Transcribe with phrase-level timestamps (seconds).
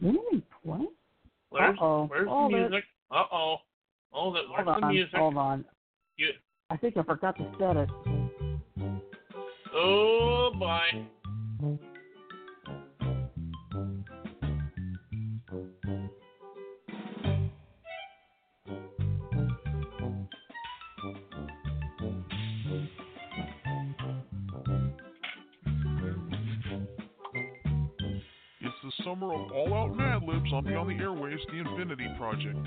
[0.00, 0.86] really play?
[1.50, 2.06] Where's, Uh-oh.
[2.06, 2.84] where's the music?
[3.10, 3.56] Uh oh.
[4.12, 4.92] Where's Hold the on.
[4.92, 5.14] music?
[5.14, 5.64] Hold on.
[6.16, 6.28] You,
[6.68, 7.88] I think I forgot to set it.
[9.74, 11.80] oh boy.
[29.30, 32.58] The all out Mad Libs on Beyond the Airwaves, the Infinity Project.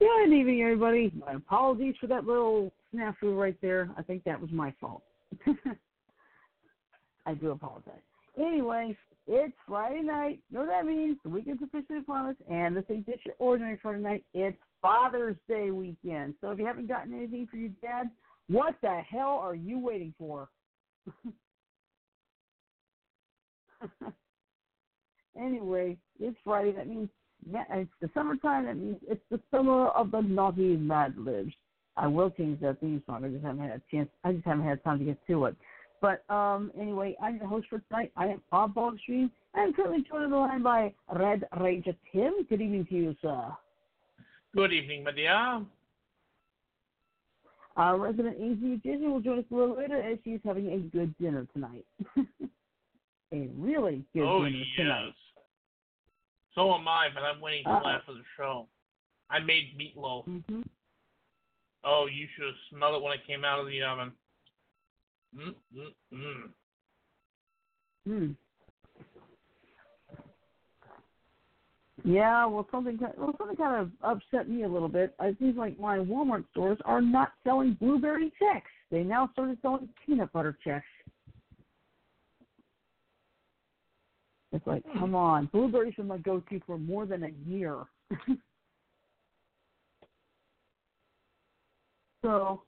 [0.00, 1.12] Good evening, everybody.
[1.14, 3.90] My apologies for that little snafu right there.
[3.96, 5.02] I think that was my fault.
[7.26, 7.94] I do apologize.
[8.36, 8.96] Anyway,
[9.28, 10.40] it's Friday night.
[10.50, 11.18] You know what that means?
[11.22, 14.24] The weekend's officially upon us, and this ain't just your ordinary Friday night.
[14.34, 16.34] It's Father's Day weekend.
[16.40, 18.10] So if you haven't gotten anything for your dad,
[18.48, 20.48] what the hell are you waiting for?
[25.38, 26.72] anyway, it's Friday.
[26.72, 27.08] That means
[27.50, 28.66] it's the summertime.
[28.66, 31.54] That means it's the summer of the naughty Mad Libs.
[31.96, 33.24] I will change that theme song.
[33.24, 34.08] I just haven't had a chance.
[34.24, 35.56] I just haven't had time to get to it.
[36.00, 38.12] But um, anyway, I'm the host for tonight.
[38.16, 39.30] I am Bob Bogstream.
[39.54, 42.44] I'm currently joined on the line by Red Ranger Tim.
[42.48, 43.52] Good evening to you, sir.
[44.54, 45.64] Good evening, my dear.
[47.76, 51.16] Our resident AZ Jason will join us a little later as she's having a good
[51.18, 51.84] dinner tonight.
[53.32, 54.66] a really good oh dinner yes.
[54.76, 55.14] tonight.
[56.54, 57.88] So am I, but I'm waiting till Uh-oh.
[57.88, 58.66] after the show.
[59.30, 60.26] I made meatloaf.
[60.28, 60.60] Mm-hmm.
[61.84, 64.12] Oh, you should have smelled it when it came out of the oven.
[65.34, 66.42] Mm mm mm.
[68.06, 68.32] Hmm.
[72.04, 75.14] Yeah, well, something well, something kind of upset me a little bit.
[75.20, 78.62] It seems like my Walmart stores are not selling blueberry Chex.
[78.90, 80.82] They now started selling peanut butter Chex.
[84.52, 84.98] It's like, hmm.
[84.98, 87.84] come on, blueberries are my go-to for more than a year.
[92.22, 92.62] so,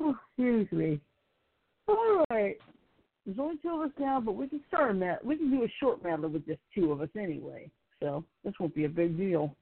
[0.00, 1.00] oh, excuse me.
[1.86, 2.56] All right.
[3.24, 5.24] There's only two of us now, but we can start a mat.
[5.24, 7.70] We can do a short medley with just two of us anyway,
[8.04, 9.56] so this won't be a big deal.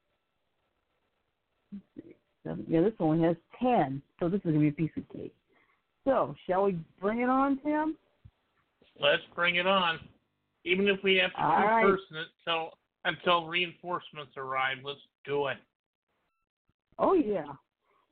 [2.44, 5.34] Yeah, this only has ten, so this is gonna be a piece of cake.
[6.04, 7.97] So, shall we bring it on, Tim?
[8.98, 10.00] Let's bring it on.
[10.64, 11.84] Even if we have to All right.
[11.84, 12.72] two-person it until
[13.04, 15.58] until reinforcements arrive, let's do it.
[16.98, 17.44] Oh yeah.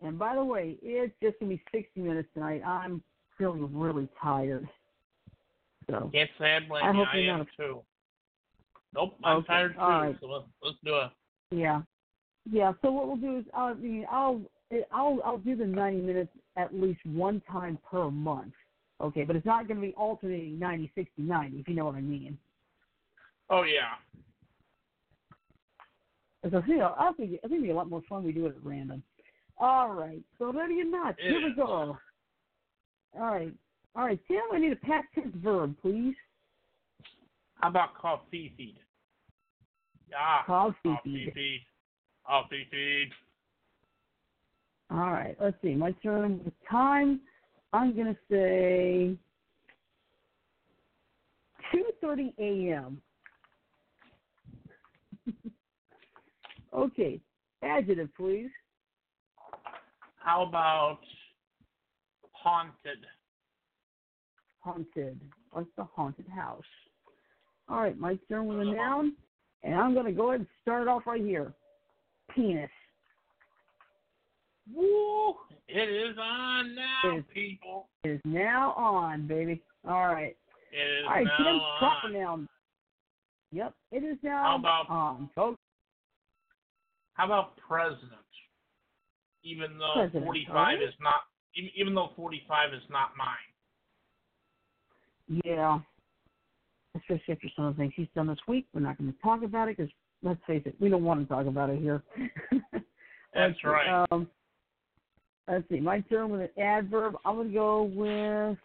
[0.00, 2.62] And by the way, it's just gonna be sixty minutes tonight.
[2.64, 3.02] I'm
[3.36, 4.68] feeling really tired.
[5.90, 6.98] So Can't say I blame I you.
[6.98, 7.82] hope I am not too.
[8.94, 9.80] Nope, I'm Okay, tired too.
[9.80, 10.16] all right.
[10.20, 11.10] So let's, let's do it.
[11.52, 11.82] Yeah,
[12.50, 12.72] yeah.
[12.82, 14.40] So what we'll do is, I mean, I'll
[14.92, 18.52] I'll I'll do the ninety minutes at least one time per month.
[19.00, 21.94] Okay, but it's not going to be alternating 90, 60, 90, if you know what
[21.94, 22.36] I mean.
[23.48, 23.94] Oh yeah.
[26.50, 28.46] So you know, I think I think it'd be a lot more fun we do
[28.46, 29.02] it at random.
[29.58, 31.96] All right, so ready or not, here we go.
[33.18, 33.52] All right,
[33.96, 36.14] all right, Tim, I need a past tense verb, please.
[37.60, 38.76] How about coffee feed?
[40.08, 40.42] Yeah.
[40.46, 41.32] Coffee Coffee feed.
[41.34, 42.68] feed.
[42.70, 43.10] Feed.
[44.90, 45.74] All right, let's see.
[45.74, 47.20] My turn with time.
[47.72, 49.16] I'm gonna say
[51.72, 53.00] two thirty a.m.
[56.74, 57.20] okay,
[57.62, 58.50] adjective, please.
[60.16, 61.00] How about
[62.32, 63.04] haunted?
[64.60, 65.20] Haunted.
[65.52, 66.64] What's the haunted house?
[67.70, 69.14] All right, my turn with a noun,
[69.62, 71.52] and I'm gonna go ahead and start off right here.
[72.34, 72.70] Penis.
[74.74, 75.34] Woo!
[75.68, 77.88] It is on now, It is- people.
[78.02, 79.62] It is now on, baby.
[79.86, 80.36] All right.
[80.72, 81.78] It is All right, now Tim's on.
[81.78, 82.48] proper noun.
[83.52, 85.60] Yep, it is now How about- on, folks.
[87.14, 88.16] How about president?
[89.42, 90.82] Even though President, 45 alright.
[90.82, 91.24] is not,
[91.54, 93.36] even though 45 is not mine.
[95.44, 95.80] Yeah.
[96.96, 98.66] Especially after some of the things he's done this week.
[98.74, 99.92] We're not going to talk about it because,
[100.22, 102.02] let's face it, we don't want to talk about it here.
[103.34, 104.06] That's see, right.
[104.10, 104.28] Um,
[105.48, 105.80] let's see.
[105.80, 107.14] My turn with an adverb.
[107.24, 108.58] I'm going to go with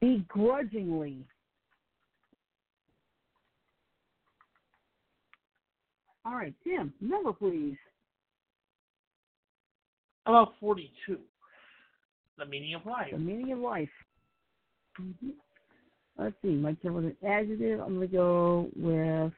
[0.00, 1.24] begrudgingly.
[6.24, 7.76] All right, Tim, number please.
[10.26, 11.18] About 42?
[12.38, 13.08] The meaning of life.
[13.12, 13.88] The meaning of life.
[15.00, 15.30] Mm-hmm.
[16.18, 17.80] Let's see, my kid was an adjective.
[17.80, 19.32] I'm going to go with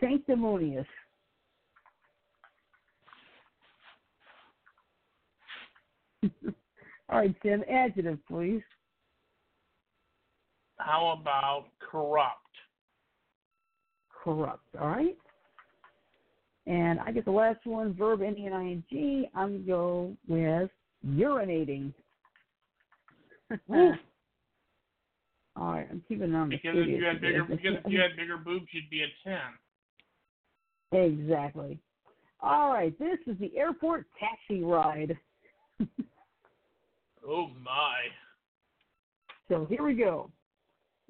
[0.00, 0.86] sanctimonious.
[7.08, 8.62] All right, Tim, adjective, please.
[10.78, 12.36] How about corrupt?
[14.22, 15.16] Corrupt, all right.
[16.66, 19.26] And I get the last one, verb ending in ing.
[19.34, 20.70] I'm going to go with
[21.06, 21.92] urinating.
[25.56, 27.56] All right, I'm keeping on the Because if you studio had bigger, today.
[27.62, 29.58] because if you had bigger boobs, you'd be a ten.
[30.92, 31.78] Exactly.
[32.40, 35.16] All right, this is the airport taxi ride.
[37.28, 37.96] Oh my!
[39.50, 40.30] So here we go.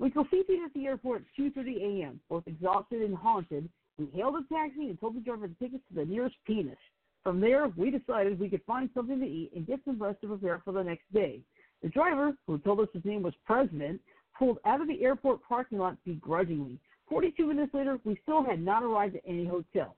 [0.00, 3.68] We were seated at the airport at 2.30 a.m., both exhausted and haunted.
[3.96, 6.76] We hailed a taxi and told the driver to take us to the nearest penis.
[7.22, 10.28] From there, we decided we could find something to eat and get some rest to
[10.28, 11.40] prepare for the next day.
[11.82, 14.00] The driver, who told us his name was President,
[14.38, 16.78] pulled out of the airport parking lot begrudgingly.
[17.08, 19.96] 42 minutes later, we still had not arrived at any hotel.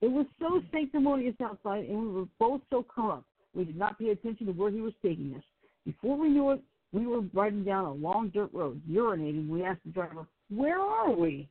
[0.00, 3.24] It was so sanctimonious outside, and we were both so corrupt,
[3.54, 5.42] we did not pay attention to where he was taking us.
[5.84, 6.62] Before we knew it,
[6.92, 9.48] we were riding down a long dirt road, urinating.
[9.48, 11.48] We asked the driver, Where are we?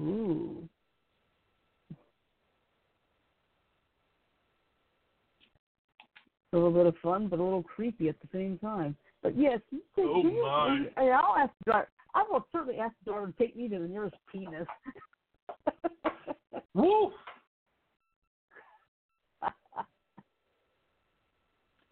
[0.00, 0.68] Ooh.
[6.54, 8.96] A little bit of fun, but a little creepy at the same time.
[9.24, 10.86] But yes, you can, Oh, you, my.
[10.96, 11.88] I- I'll ask the driver.
[12.14, 14.66] I will certainly ask the driver to take me to the nearest penis.
[16.74, 17.10] Woo!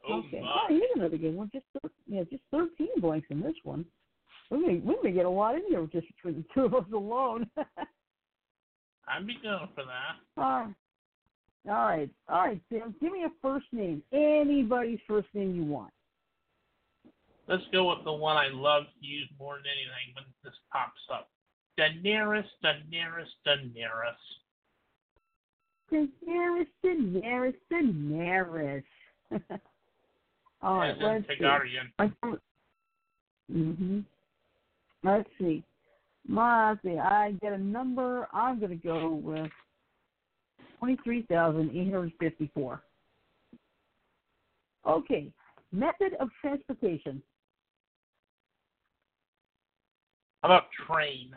[0.08, 0.40] Oh okay.
[0.40, 0.48] my!
[0.48, 1.48] Oh, here's another good one.
[1.52, 3.84] Just thir- yeah, just thirteen blanks in this one.
[4.50, 6.84] We may we may get a lot in here just between the two of us
[6.92, 7.48] alone.
[9.08, 10.16] I'd be down for that.
[10.36, 10.74] right.
[11.68, 12.10] All right.
[12.28, 12.94] All right, Sam.
[13.00, 14.02] Give me a first name.
[14.12, 15.92] Anybody's first name you want.
[17.48, 21.00] Let's go with the one I love to use more than anything when this pops
[21.12, 21.28] up.
[21.78, 24.14] Daenerys, Daenerys, Daenerys.
[25.92, 28.82] Daenerys, Daenerys, Daenerys.
[30.62, 31.44] all right, let's see.
[33.52, 34.00] Mm-hmm.
[35.04, 35.62] Let's see.
[36.26, 36.98] My, let's see.
[36.98, 38.28] I get a number.
[38.32, 39.50] I'm going to go with
[40.82, 42.82] twenty-three thousand eight hundred fifty-four.
[44.84, 45.30] Okay.
[45.70, 47.22] Method of transportation.
[50.42, 51.30] How about train?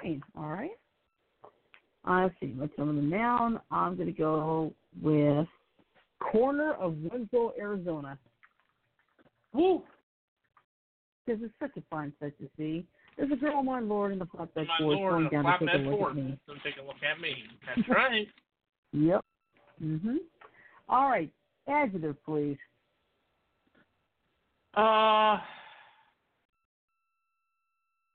[0.00, 0.22] Train.
[0.38, 0.70] All right.
[2.06, 2.54] Uh, let's see.
[2.56, 3.60] What's some of the noun?
[3.72, 4.72] I'm going to go
[5.02, 5.48] with
[6.20, 8.16] corner of Winslow, Arizona.
[9.52, 9.82] Woo!
[11.26, 12.86] Because it's such a fine sight to see.
[13.16, 15.74] There's a girl, my lord, in the flatbed My Ford lord, going down to take
[15.74, 16.38] a look at me.
[16.46, 17.34] Don't take a look at me.
[17.66, 18.26] That's right.
[18.92, 19.24] Yep.
[19.82, 20.16] Mhm.
[20.88, 21.30] All right.
[21.68, 22.58] Adjective, please.
[24.76, 25.38] Uh,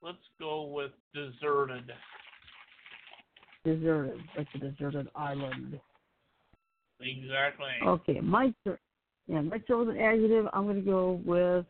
[0.01, 1.91] let's go with deserted.
[3.63, 4.19] Deserted.
[4.37, 5.79] Like a deserted island.
[7.01, 7.67] Exactly.
[7.85, 8.19] Okay.
[8.19, 8.77] My turn.
[9.27, 10.47] Yeah, my an adjective.
[10.53, 11.65] I'm going to go with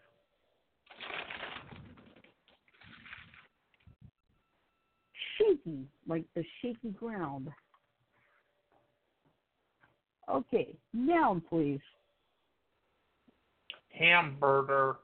[5.69, 7.50] shaky, like the shaky ground.
[10.30, 10.75] Okay.
[10.94, 11.80] Noun, please.
[13.98, 14.98] Hamburger.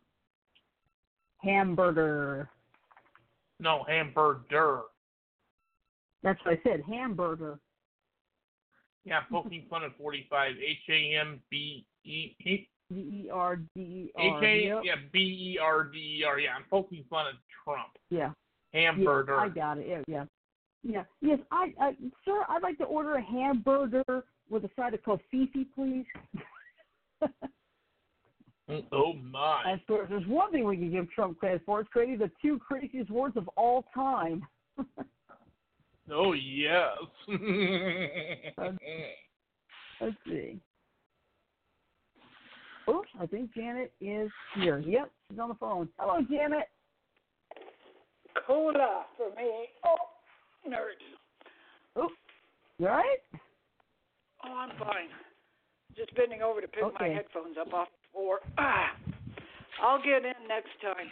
[1.39, 2.49] Hamburger.
[3.59, 4.81] No, hamburger.
[6.23, 6.81] That's what I said.
[6.87, 7.59] Hamburger.
[9.05, 10.51] Yeah, poking fun at 45.
[10.57, 14.43] H A M B E H D E R D E H R.
[14.43, 14.81] A Yep.
[14.83, 16.39] yeah B E R D E R.
[16.39, 17.89] Yeah, I'm poking fun at Trump.
[18.09, 18.31] Yeah.
[18.73, 19.35] Hamburger.
[19.35, 19.87] Yeah, I got it.
[19.87, 20.25] Yeah, yeah.
[20.87, 21.03] Yeah.
[21.19, 21.91] Yes, I, I
[22.23, 24.03] sir, I'd like to order a hamburger
[24.49, 26.05] with a side of covfefe, please.
[28.67, 29.61] Mm, oh my.
[29.63, 32.31] I swear, if there's one thing we can give Trump credit for, it's creating the
[32.41, 34.41] two craziest words of all time.
[36.11, 36.97] Oh yes.
[39.99, 40.59] Let's see.
[42.87, 44.77] Oops, I think Janet is here.
[44.77, 45.89] Yep, she's on the phone.
[45.97, 46.67] Hello, Janet.
[48.45, 49.65] Cola for me.
[49.83, 49.95] Oh,
[50.67, 50.99] nerd.
[52.77, 53.19] You all right?
[54.43, 55.07] Oh, I'm fine.
[55.95, 58.39] Just bending over to pick my headphones up off the floor.
[58.57, 58.91] Ah,
[59.81, 61.09] I'll get in next time.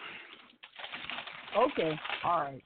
[1.58, 1.98] Okay.
[2.26, 2.64] All right.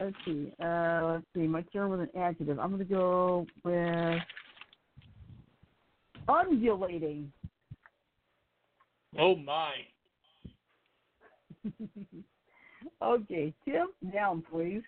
[0.00, 0.52] Let's see.
[0.62, 1.46] Uh, let's see.
[1.46, 2.58] My turn with an adjective.
[2.58, 4.20] I'm going to go with
[6.28, 7.32] undulating.
[9.18, 9.72] oh my.
[13.02, 13.54] okay.
[13.64, 14.82] Tim, down, please.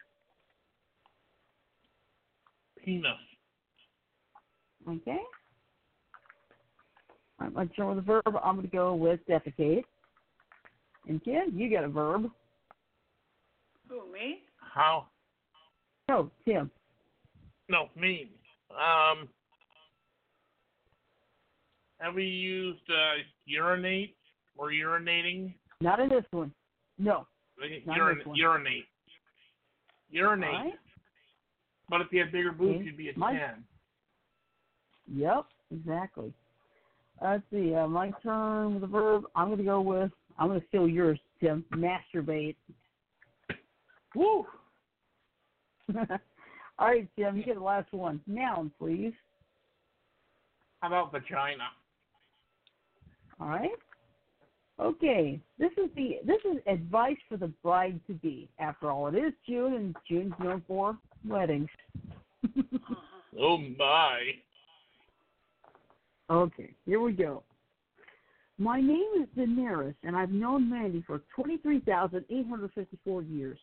[2.85, 3.13] Penis.
[4.89, 5.19] Okay.
[7.41, 8.23] All right, my turn with a verb.
[8.43, 9.83] I'm going to go with defecate.
[11.09, 12.31] And Tim, you got a verb.
[13.89, 14.43] Who, me?
[14.57, 15.07] How?
[16.09, 16.71] No, Tim.
[17.69, 18.31] No, me.
[18.71, 19.29] Um.
[21.99, 24.17] Have we used uh, urinate
[24.57, 25.53] or urinating?
[25.83, 26.51] Not in this one.
[26.99, 27.27] No.
[27.87, 28.37] Not Urin- this one.
[28.37, 28.87] urinate.
[30.11, 30.49] Urinate.
[30.49, 30.73] All right.
[31.91, 32.85] But if you had bigger boobs, Okay.
[32.85, 33.67] you'd be a My- 10.
[35.13, 36.33] Yep, exactly.
[37.21, 37.75] Let's see.
[37.75, 39.25] Uh, my turn with the verb.
[39.35, 40.13] I'm going to go with.
[40.39, 41.65] I'm going to steal yours, Tim.
[41.73, 42.57] Masturbate.
[44.15, 44.47] Woo!
[46.79, 47.37] All right, Tim.
[47.37, 48.21] You get the last one.
[48.27, 49.13] Noun, please.
[50.81, 51.69] How about vagina?
[53.41, 53.71] All right.
[54.81, 55.41] Okay.
[55.59, 58.49] This is the this is advice for the bride to be.
[58.59, 60.97] After all, it is June, and June's known for
[61.27, 61.69] weddings.
[63.39, 64.33] Oh my.
[66.31, 67.43] Okay, here we go.
[68.59, 73.59] My name is Daenerys, and I've known Mandy for 23,854 years.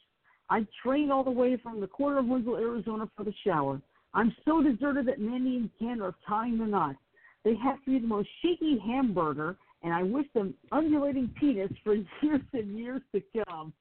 [0.49, 3.81] I trained all the way from the corner of Winslow, Arizona for the shower.
[4.13, 6.95] I'm so deserted that Mandy and Ken are tying the knot.
[7.43, 11.95] They have to be the most shaky hamburger, and I wish them undulating penis for
[12.21, 13.73] years and years to come.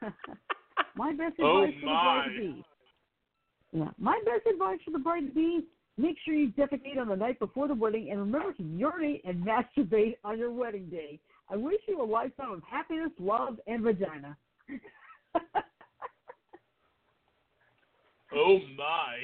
[0.96, 2.64] my best Oh, advice for the bride to be.
[3.72, 5.64] Yeah, my best advice for the bride to be:
[5.96, 9.44] make sure you defecate on the night before the wedding, and remember to urinate and
[9.46, 11.18] masturbate on your wedding day.
[11.50, 14.36] I wish you a lifetime of happiness, love, and vagina.
[18.36, 19.22] Oh my.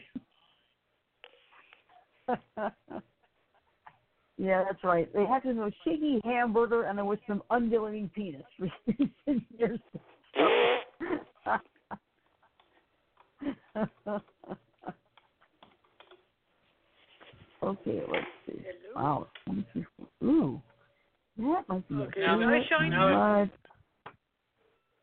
[4.41, 5.13] Yeah, that's right.
[5.13, 8.69] They have to know shaky hamburger, and there was some undulating penis for
[9.59, 9.81] years.
[17.63, 18.63] okay, let's see.
[18.95, 20.07] Wow, one, two, four.
[20.29, 20.63] Ooh,
[21.39, 23.49] that might be Okay, a now good that- shine now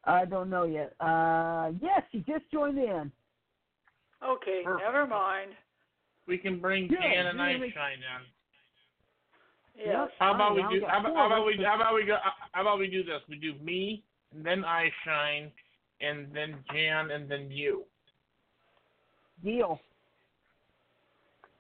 [0.03, 0.94] I don't know yet.
[1.01, 3.12] Uh, yes, she just joined in.
[4.24, 4.86] Okay, Perfect.
[4.86, 5.51] never mind.
[6.27, 8.24] We can bring Good, Dan and I shine in.
[10.19, 10.86] How about we do?
[10.88, 11.60] How about, how about we?
[11.63, 12.15] How about we go?
[12.15, 13.22] Uh, how about we do this?
[13.29, 14.03] We do me,
[14.34, 15.51] and then I shine,
[16.01, 17.84] and then Jan, and then you.
[19.43, 19.79] Deal.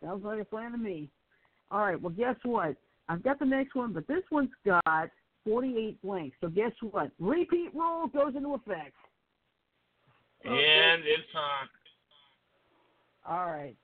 [0.03, 1.09] Sounds like a plan to me.
[1.71, 2.01] All right.
[2.01, 2.75] Well, guess what?
[3.09, 5.09] I've got the next one, but this one's got
[5.45, 6.35] 48 blanks.
[6.41, 7.11] So guess what?
[7.19, 8.93] Repeat rule goes into effect.
[10.43, 11.69] And it's on.
[13.29, 13.75] All right.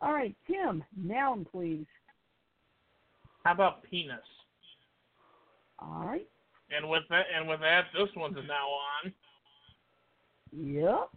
[0.00, 0.84] All right, Tim.
[0.96, 1.86] Noun, please.
[3.48, 4.18] How about penis?
[5.78, 6.28] All right.
[6.70, 8.68] And with that, and with that, this one's now
[9.02, 9.12] on.
[10.52, 11.08] Yep.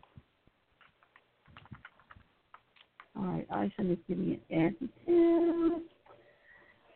[3.18, 3.46] All right.
[3.52, 5.82] I should be giving it answer to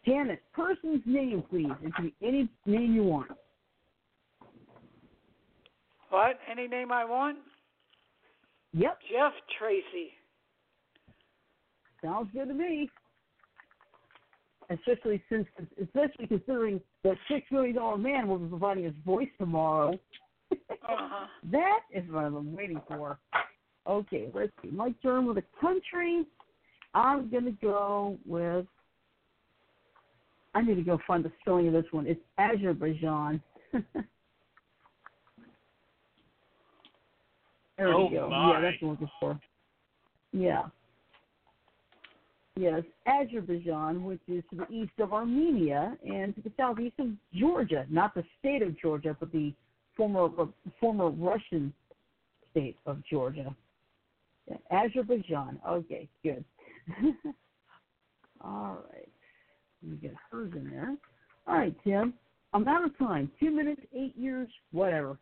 [0.05, 0.41] Janet.
[0.53, 1.67] Person's name, please.
[1.83, 3.31] It can be any name you want.
[6.11, 6.39] What?
[6.49, 7.39] Any name I want?
[8.71, 8.99] Yep.
[9.11, 10.13] Jeff Tracy.
[12.01, 12.89] Sounds good to me.
[14.69, 15.45] Especially since,
[15.81, 19.93] especially considering that six million dollar man will be providing his voice tomorrow.
[20.51, 21.27] Uh-huh.
[21.51, 23.19] that is what I'm waiting for.
[23.87, 24.69] Okay, let's see.
[24.71, 26.25] My turn with a country.
[26.95, 28.65] I'm gonna go with.
[30.55, 32.07] I need to go find the spelling of this one.
[32.07, 33.41] It's Azerbaijan.
[37.77, 38.29] there Oh, we go.
[38.29, 38.53] my.
[38.53, 39.39] Yeah, that's what I'm looking for.
[40.31, 40.63] Yeah.
[42.57, 47.85] Yes, Azerbaijan, which is to the east of Armenia and to the southeast of Georgia,
[47.89, 49.53] not the state of Georgia, but the
[49.97, 50.29] former
[50.79, 51.73] former Russian
[52.51, 53.53] state of Georgia.
[54.71, 55.59] Azerbaijan.
[55.67, 56.45] Okay, good.
[58.41, 59.09] All right.
[59.83, 60.95] Let me get hers in there.
[61.47, 62.13] All right, Tim.
[62.53, 63.29] I'm out of time.
[63.37, 65.17] Two minutes, eight years, whatever.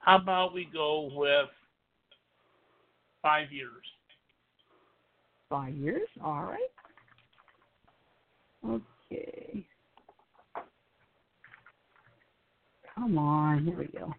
[0.00, 1.48] How about we go with
[3.22, 3.84] five years?
[5.48, 6.08] Five years.
[6.24, 6.70] All right.
[9.10, 9.66] Okay.
[12.94, 13.64] Come on.
[13.64, 14.12] Here we go.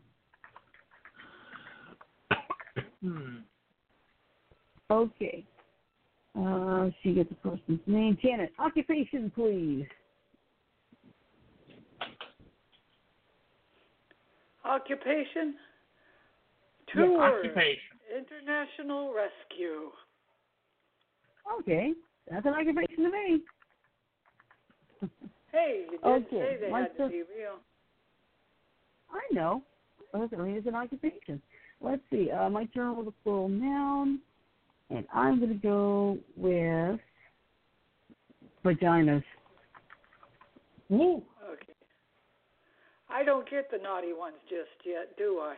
[3.01, 3.38] Hmm.
[4.89, 5.46] Okay.
[6.39, 8.17] Uh, she gets the person's name.
[8.22, 9.86] Janet, occupation, please.
[14.63, 15.55] Occupation?
[16.93, 17.48] Two Yeah, words.
[17.48, 17.98] Occupation.
[18.15, 19.91] International Rescue.
[21.60, 21.94] Okay,
[22.30, 23.42] that's an occupation to me.
[25.51, 27.60] Hey, you did Okay, say they my had to be real.
[29.10, 29.63] I know.
[30.13, 31.42] Listen, I mean, it's an occupation.
[31.82, 32.30] Let's see.
[32.30, 34.20] Uh, my turn with a plural noun,
[34.89, 37.00] and I'm going to go with
[38.66, 39.24] vaginas.
[40.89, 41.24] Woo.
[41.50, 41.74] Okay.
[43.10, 45.56] I don't get the naughty ones just yet, do I?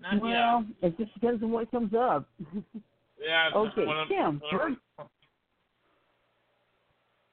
[0.00, 2.26] Not well, it just depends on what comes up.
[3.20, 3.50] Yeah.
[3.54, 4.08] okay, Tim, one of-
[4.50, 4.78] Verb?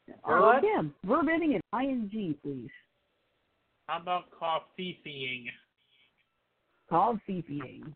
[0.07, 2.69] Yeah, oh, verb ending in ing, please.
[3.87, 5.49] How about coffeeing?
[6.89, 7.95] Coffeeing.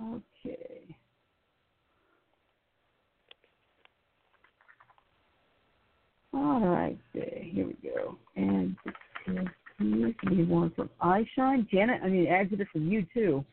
[0.00, 0.96] Okay.
[6.32, 6.98] All right.
[7.12, 8.18] Here we go.
[8.36, 8.76] And
[9.78, 11.68] this is one from iShine.
[11.70, 13.44] Janet, I mean, adjective from you too.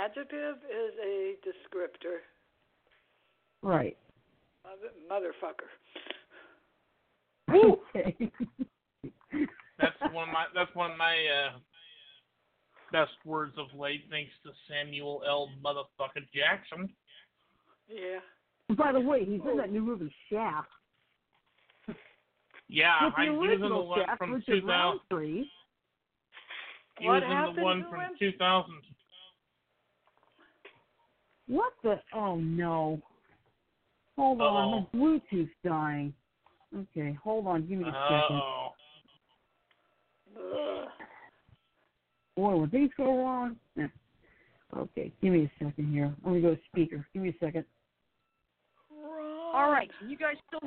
[0.00, 2.20] An adjective is a descriptor.
[3.62, 3.96] Right.
[4.64, 5.68] Mother, motherfucker.
[7.54, 8.30] Okay.
[9.78, 11.58] That's one of my that's one of my uh,
[12.92, 15.48] best words of late, thanks to Samuel L.
[15.64, 16.90] Motherfucker Jackson.
[17.88, 18.20] Yeah.
[18.76, 20.68] By the way, he's in that new movie Shaft.
[22.68, 25.00] Yeah, With the I, he was in the original one Shaft, from Richard 2000.
[26.98, 28.10] He What was in the one from him?
[28.18, 28.74] 2000.
[31.50, 32.00] What the?
[32.14, 33.00] Oh no.
[34.16, 34.80] Hold on, Uh-oh.
[34.80, 34.98] my
[35.32, 36.14] Bluetooth's dying.
[36.76, 38.40] Okay, hold on, give me a second.
[38.40, 38.68] Oh,
[40.38, 40.88] Ugh.
[42.36, 43.56] Boy, when things go wrong.
[43.80, 43.88] eh.
[44.76, 46.14] Okay, give me a second here.
[46.24, 47.04] I'm gonna go to speaker.
[47.12, 47.64] Give me a second.
[49.52, 50.60] All right, you guys still?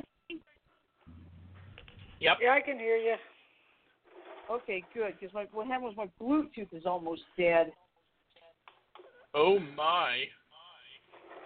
[2.20, 2.36] yep.
[2.42, 3.14] Yeah, I can hear you.
[4.50, 5.14] Okay, good.
[5.18, 7.72] Because what happened was my Bluetooth is almost dead.
[9.32, 10.24] Oh my.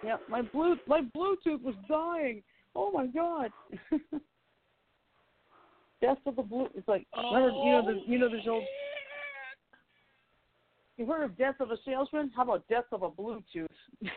[0.03, 2.41] Yeah, my blue my Bluetooth was dying.
[2.75, 3.51] Oh my god.
[6.01, 6.67] Death of the blue.
[6.75, 8.63] It's like remember you know the you know this old.
[10.97, 12.31] You heard of death of a salesman?
[12.35, 13.67] How about death of a Bluetooth?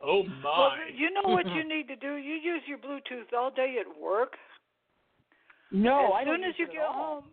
[0.00, 0.78] Oh Well, my.
[0.96, 2.14] you know what you need to do?
[2.16, 4.34] You use your Bluetooth all day at work.
[5.72, 7.24] no, as I don't soon as you it get home,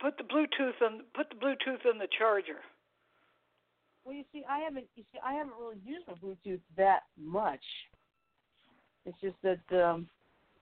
[0.00, 1.02] put the Bluetooth on.
[1.14, 2.58] Put the Bluetooth in the charger.
[4.08, 4.86] Well, you see, I haven't.
[4.96, 7.60] You see, I haven't really used my Bluetooth that much.
[9.04, 10.08] It's just that um,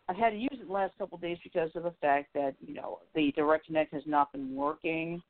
[0.08, 2.56] I've had to use it the last couple of days because of the fact that
[2.60, 5.22] you know the direct connect has not been working.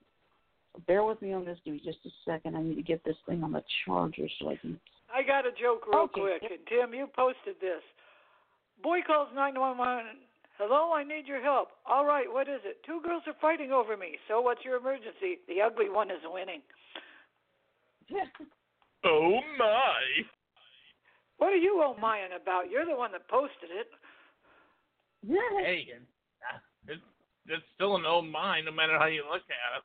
[0.72, 1.59] So bear with me on this.
[1.62, 2.57] Give me just a second.
[2.57, 4.81] I need to get this thing on the charger so I can.
[5.14, 6.22] I got a joke real Okay.
[6.22, 7.85] quick, and Tim, you posted this.
[8.83, 10.24] Boy calls 911.
[10.57, 11.68] Hello, I need your help.
[11.85, 12.83] All right, what is it?
[12.87, 14.16] Two girls are fighting over me.
[14.26, 15.37] So what's your emergency?
[15.48, 16.62] The ugly one is winning.
[19.04, 20.00] Oh my.
[21.38, 22.70] What are you oh mying about?
[22.70, 23.86] You're the one that posted it.
[25.22, 25.38] Yeah.
[25.62, 27.02] Hey, uh, it's
[27.46, 29.84] it's still an old mine, no matter how you look at it.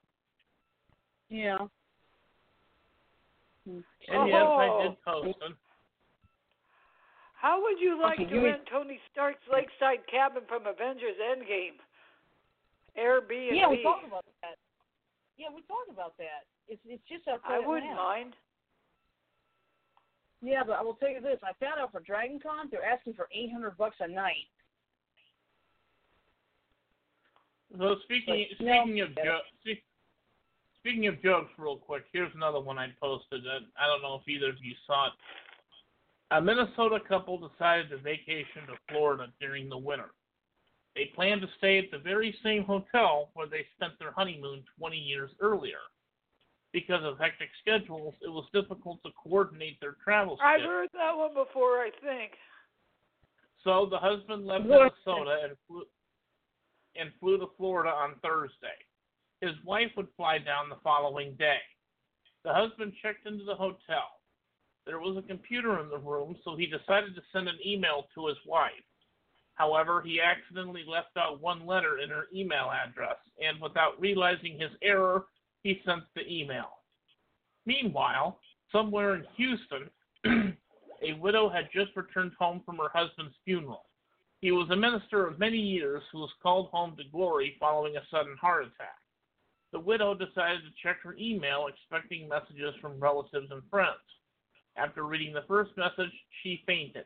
[1.29, 1.57] yeah.
[3.67, 3.83] And
[4.27, 4.81] yes, I Oh.
[4.89, 5.55] did post it.
[7.35, 11.17] How would you like Okay, to give me- rent Tony Stark's lakeside cabin from Avengers
[11.21, 11.77] Endgame?
[12.97, 13.55] Airbnb.
[13.55, 14.57] Yeah, we talked about that.
[15.41, 16.45] Yeah, we talked about that.
[16.69, 18.29] It's it's just outside I wouldn't Atlanta.
[18.29, 18.33] mind.
[20.43, 23.15] Yeah, but I will tell you this: I found out for Dragon Con, they're asking
[23.15, 24.45] for eight hundred bucks a night.
[27.75, 28.83] So speaking But, no.
[28.85, 29.81] speaking of jokes,
[30.79, 33.41] speaking of jokes, real quick, here's another one I posted.
[33.41, 35.13] That I don't know if either of you saw it.
[36.29, 40.11] A Minnesota couple decided to vacation to Florida during the winter.
[40.95, 44.97] They planned to stay at the very same hotel where they spent their honeymoon 20
[44.97, 45.79] years earlier.
[46.73, 50.69] Because of hectic schedules, it was difficult to coordinate their travel I've schedule.
[50.69, 52.31] heard that one before, I think.
[53.63, 54.93] So the husband left What?
[55.05, 55.83] Minnesota and flew,
[56.95, 58.79] and flew to Florida on Thursday.
[59.41, 61.59] His wife would fly down the following day.
[62.43, 64.19] The husband checked into the hotel.
[64.85, 68.27] There was a computer in the room, so he decided to send an email to
[68.27, 68.71] his wife.
[69.55, 74.71] However, he accidentally left out one letter in her email address, and without realizing his
[74.81, 75.25] error,
[75.63, 76.77] he sent the email.
[77.65, 78.39] Meanwhile,
[78.71, 79.89] somewhere in Houston,
[81.03, 83.85] a widow had just returned home from her husband's funeral.
[84.39, 88.01] He was a minister of many years who was called home to glory following a
[88.09, 88.97] sudden heart attack.
[89.71, 94.01] The widow decided to check her email, expecting messages from relatives and friends.
[94.75, 96.11] After reading the first message,
[96.41, 97.05] she fainted.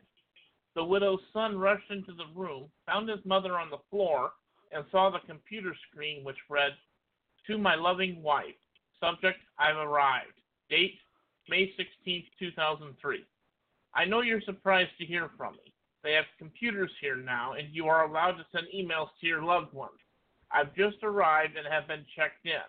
[0.76, 4.32] The widow's son rushed into the room, found his mother on the floor,
[4.72, 6.72] and saw the computer screen which read,
[7.46, 8.60] To my loving wife.
[9.00, 10.38] Subject, I've arrived.
[10.68, 10.98] Date,
[11.48, 13.24] May 16, 2003.
[13.94, 15.72] I know you're surprised to hear from me.
[16.04, 19.72] They have computers here now, and you are allowed to send emails to your loved
[19.72, 19.98] ones.
[20.52, 22.68] I've just arrived and have been checked in.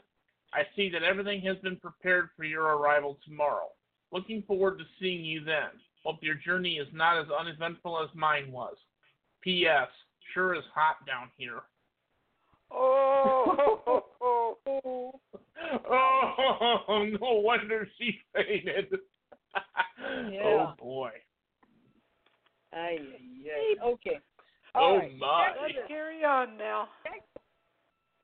[0.53, 3.67] I see that everything has been prepared for your arrival tomorrow.
[4.13, 5.71] Looking forward to seeing you then.
[6.07, 8.77] Hope your journey is not as uneventful as mine was.
[9.41, 9.89] P.S.
[10.33, 11.59] Sure is hot down here.
[12.71, 15.11] Oh, Oh, oh,
[16.87, 18.87] oh, no wonder she fainted.
[19.99, 20.41] Oh, yeah.
[20.43, 21.09] Oh boy.
[22.71, 23.83] I Aye, aye.
[23.83, 24.19] Okay.
[24.75, 25.17] Oh, All right.
[25.17, 25.47] my.
[25.47, 26.89] Back to Let's carry on now.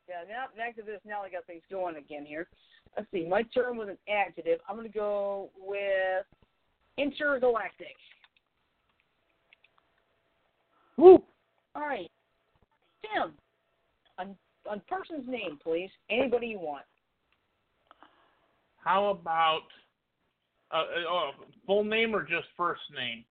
[0.07, 0.99] Yeah, now back to this.
[1.03, 2.47] Now I got things going again here.
[2.95, 3.25] Let's see.
[3.27, 4.59] My term was an adjective.
[4.69, 6.27] I'm going to go with
[6.97, 7.95] intergalactic.
[10.97, 11.23] Woo.
[11.75, 12.09] All right.
[13.01, 13.33] Tim,
[14.19, 14.35] on,
[14.69, 15.89] on person's name, please.
[16.09, 16.85] Anybody you want.
[18.77, 19.63] How about
[20.71, 21.31] uh, uh, oh,
[21.65, 23.23] full name or just first name?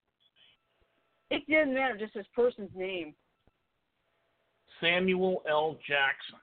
[1.31, 1.97] It doesn't matter.
[1.97, 3.15] Just his person's name.
[4.81, 5.77] Samuel L.
[5.87, 6.39] Jackson.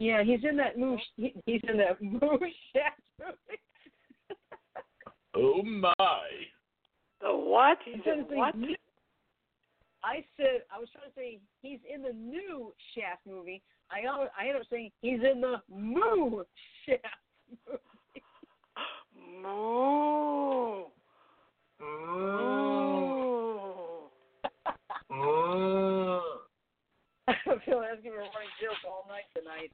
[0.00, 1.00] Yeah, he's in that moose.
[1.16, 3.60] He's in that moose shack movie.
[5.34, 5.94] Oh my.
[7.20, 7.78] The what?
[7.84, 8.56] He's in to think what?
[8.56, 8.76] new-
[10.04, 13.62] I said I was trying to say he's in the new Shaft movie.
[13.90, 16.44] I al- I ended up saying he's in the Moo
[16.86, 17.02] Shaft
[17.66, 18.22] movie.
[19.42, 20.84] Moo.
[21.82, 22.38] Mm.
[25.10, 26.20] Moo.
[27.28, 27.37] Mm.
[27.50, 29.72] I feel that's gonna be a running joke all night tonight.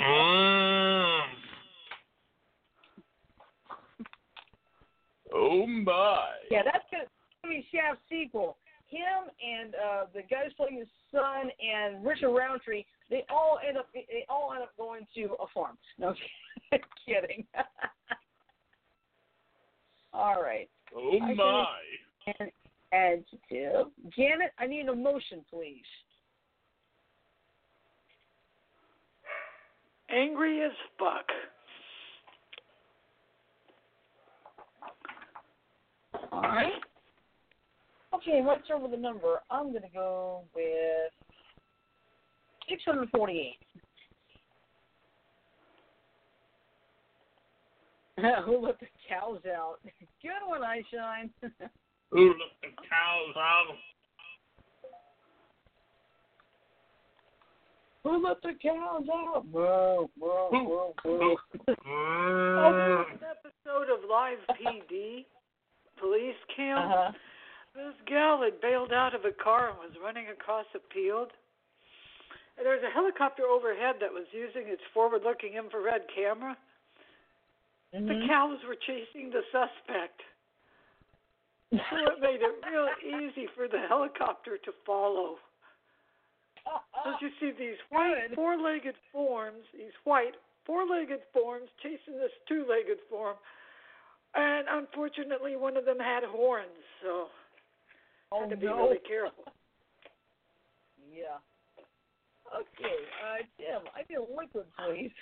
[0.00, 1.20] Mm.
[5.36, 6.28] Oh my.
[6.48, 7.04] yeah, that's gonna
[7.42, 8.56] be Shaft sequel.
[8.88, 13.88] Him and uh the guys playing his son and Richard Roundtree, they all end up
[13.92, 15.76] they all end up going to a farm.
[15.98, 16.14] No
[17.04, 17.44] kidding.
[20.12, 20.68] all right.
[20.94, 21.66] Oh I my.
[22.94, 23.86] Adjective.
[24.16, 25.82] Janet, I need a motion, please.
[30.10, 31.26] Angry as fuck.
[36.30, 36.72] All right.
[38.14, 39.40] Okay, let's start with the number.
[39.50, 41.12] I'm going to go with
[42.68, 43.56] 648.
[48.44, 49.78] Who let the cows out?
[50.22, 51.30] Good one, Eyeshine.
[52.10, 53.76] Who let the cows out?
[58.04, 59.46] Who let the cows out?
[59.50, 61.36] Moo, moo, moo, moo.
[61.86, 65.24] Oh, there was an episode of Live PD,
[65.98, 66.78] police cam.
[66.78, 67.12] Uh-huh.
[67.74, 71.32] This gal had bailed out of a car and was running across a field.
[72.56, 76.56] And there was a helicopter overhead that was using its forward looking infrared camera.
[77.92, 78.26] The Mhm.
[78.28, 80.22] cows were chasing the suspect.
[81.72, 85.36] So it made it real easy for the helicopter to follow.
[87.04, 90.34] So you see these white four legged forms, these white
[90.66, 93.36] four legged forms chasing this two legged form.
[94.34, 96.68] And unfortunately one of them had horns,
[97.02, 97.26] so
[98.32, 98.76] oh, had to be no.
[98.76, 99.44] really careful.
[101.14, 101.38] Yeah.
[102.50, 105.12] Okay, uh, Tim, I need a liquid, please.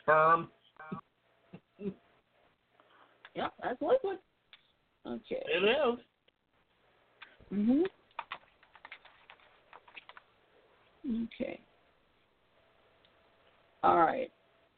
[0.00, 0.48] Sperm.
[3.34, 4.18] Yeah, that's liquid.
[5.06, 5.42] Okay.
[5.46, 5.98] It is.
[7.52, 7.84] Mhm.
[11.24, 11.60] Okay.
[13.82, 14.30] All right.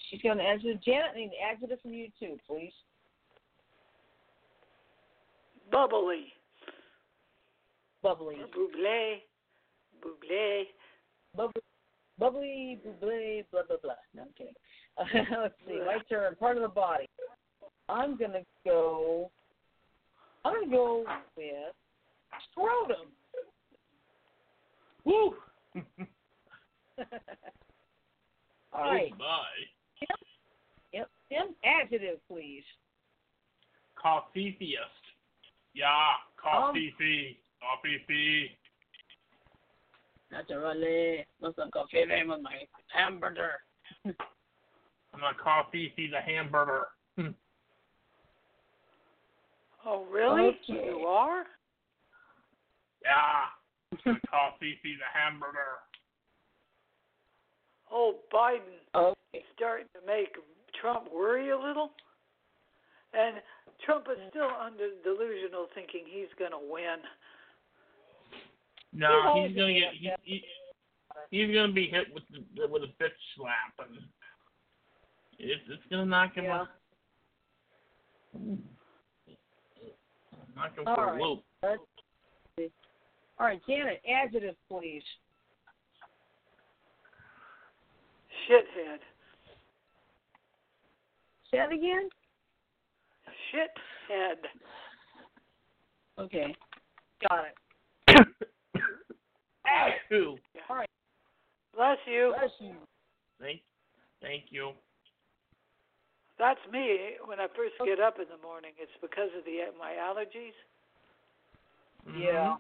[0.09, 0.83] She's got an adjective.
[0.83, 2.73] Janet, I need an adjective from you too, please.
[5.71, 6.33] Bubbly.
[8.03, 8.37] Bubbly.
[8.37, 9.21] Or buble.
[10.03, 10.65] Buble.
[11.37, 11.63] Bubbly.
[12.17, 13.95] Bubbly, bubbly, blah, blah, blah.
[14.15, 14.55] No, I'm kidding.
[15.43, 15.81] let's see.
[15.85, 16.37] My turn.
[16.37, 17.09] Part of the body.
[17.89, 19.31] I'm going to go.
[20.45, 21.05] I'm going to go
[21.37, 21.75] with
[22.51, 23.07] scrotum.
[25.05, 25.35] Woo.
[28.73, 29.13] All oh right.
[29.19, 29.45] my.
[30.01, 30.19] Yep.
[30.93, 31.11] Yep.
[31.29, 32.65] Tim, adjective, please.
[34.03, 35.05] Coffeefiest.
[35.75, 35.89] Yeah,
[36.43, 37.39] coffee fee.
[37.61, 38.47] Coffee fee.
[40.31, 41.27] Naturally.
[41.41, 42.57] What's up, coffee name with my
[42.93, 43.53] hamburger?
[44.05, 44.15] I'm
[45.21, 46.87] a coffee fee the hamburger.
[49.87, 50.59] Oh, really?
[50.69, 50.87] Okay.
[50.87, 51.45] You are?
[53.03, 53.53] Yeah.
[54.07, 55.79] I'm a coffee fee the hamburger.
[57.93, 59.15] Oh, Biden Okay.
[59.35, 60.35] is starting to make
[60.81, 61.93] Trump worry a little.
[63.13, 63.37] And
[63.85, 66.99] Trump is still under delusional thinking he's going to win.
[68.93, 69.93] No, He's he's gonna get.
[69.93, 70.45] He, he,
[71.31, 73.99] he's gonna be hit with the, with a bitch slap, and
[75.39, 76.61] it's it's gonna knock him Yeah.
[76.61, 76.69] off.
[80.55, 81.21] Knock him All for right.
[81.21, 81.43] a loop.
[81.63, 81.83] Let's
[82.59, 82.71] see.
[83.39, 85.03] All right, Janet, adjective, please.
[88.49, 88.99] Shithead.
[91.51, 92.09] Say that again?
[93.53, 94.37] Shithead.
[96.19, 96.55] Okay.
[97.29, 98.27] Got it.
[100.09, 100.37] Two.
[101.75, 102.35] Bless you.
[102.39, 102.75] Bless you.
[103.41, 103.61] Thank,
[104.23, 104.73] thank you.
[106.39, 107.17] That's me.
[107.25, 110.55] When I first get up in the morning, it's because of the my allergies.
[112.07, 112.23] Mhm.
[112.23, 112.57] Yeah.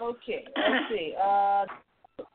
[0.00, 1.14] Okay, let's see.
[1.16, 1.66] Uh,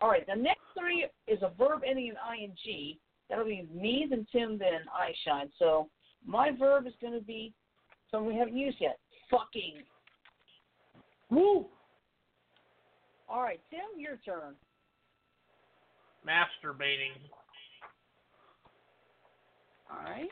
[0.01, 2.97] all right, the next three is a verb ending in ing.
[3.29, 5.49] That'll be me, then Tim, then I shine.
[5.57, 5.89] So
[6.25, 7.53] my verb is going to be
[8.11, 8.99] something we haven't used yet.
[9.31, 9.83] Fucking.
[11.29, 11.67] Woo!
[13.29, 14.55] All right, Tim, your turn.
[16.27, 17.15] Masturbating.
[19.93, 20.29] All right.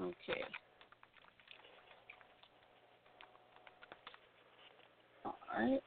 [0.00, 0.42] Okay.
[5.24, 5.80] All right.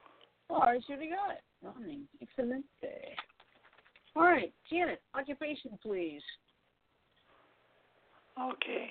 [0.50, 1.44] All right, so we got it.
[1.62, 2.04] Running.
[2.22, 3.14] Excellent day.
[4.16, 6.22] All right, Janet, occupation, please.
[8.40, 8.90] Okay.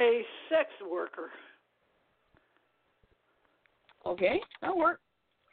[0.00, 1.30] A sex worker,
[4.04, 4.98] Okay, that'll work.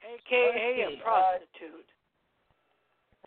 [0.10, 1.90] Aka Let's see, a uh, prostitute.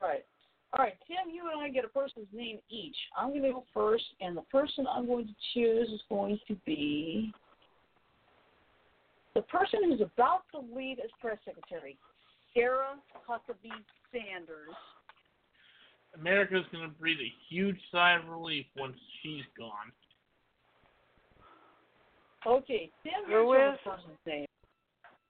[0.00, 0.24] Right.
[0.72, 2.96] All right, Tim, you and I get a person's name each.
[3.16, 6.56] I'm going to go first, and the person I'm going to choose is going to
[6.64, 7.30] be
[9.34, 11.96] the person who's about to leave as press secretary,
[12.54, 12.96] Sarah
[13.28, 13.70] Huckabee
[14.12, 14.74] Sanders.
[16.18, 19.92] America's gonna breathe a huge sigh of relief once she's gone.
[22.46, 24.46] Okay, Tim, Who you're the person's name.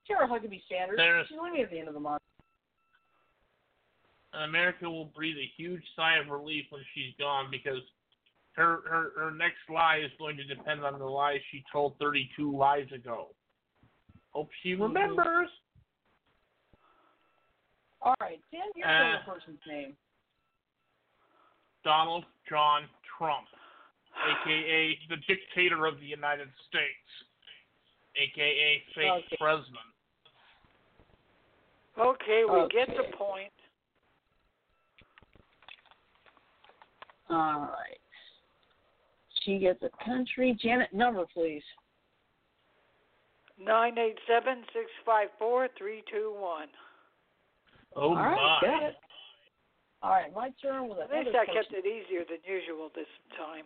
[0.06, 1.26] Sarah Huckabee Sanders.
[1.28, 2.22] She's leaving at the end of the month.
[4.34, 7.80] America will breathe a huge sigh of relief when she's gone because
[8.54, 12.56] her her her next lie is going to depend on the lies she told 32
[12.56, 13.28] lies ago.
[14.30, 15.48] Hope she remembers.
[18.00, 19.96] All right, Dan, you're Uh, the person's name.
[21.84, 22.88] Donald John
[23.18, 23.46] Trump,
[24.26, 27.26] aka the dictator of the United States,
[28.16, 29.36] aka fake Okay.
[29.36, 29.91] president.
[32.00, 33.52] Okay, we get the point.
[37.28, 37.98] All right.
[39.42, 40.56] She gets a country.
[40.62, 41.62] Janet, number, please.
[43.62, 46.68] Nine eight seven six five four three two one.
[47.94, 48.66] Oh All right, my!
[48.66, 48.94] got it.
[50.02, 51.62] All right, my turn with At another least I person.
[51.62, 53.64] kept it easier than usual this time.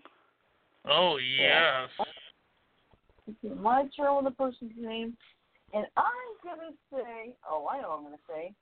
[0.88, 1.88] Oh yes.
[3.28, 5.16] Okay, My turn with a person's name,
[5.72, 8.54] and I'm gonna say, oh, I know what I'm gonna say,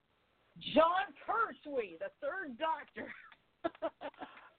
[0.75, 3.13] Jon Pertwee, the third Doctor.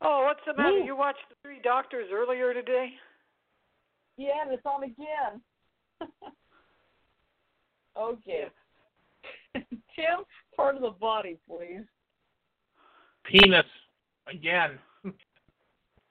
[0.02, 0.78] Oh, what's the matter?
[0.78, 0.86] Ooh.
[0.86, 2.90] You watched the Three Doctors earlier today?
[4.18, 5.42] yeah, and it's on again.
[7.98, 8.46] okay.
[9.56, 11.86] Tim, part of the body, please.
[13.24, 13.66] Penis
[14.32, 14.78] again.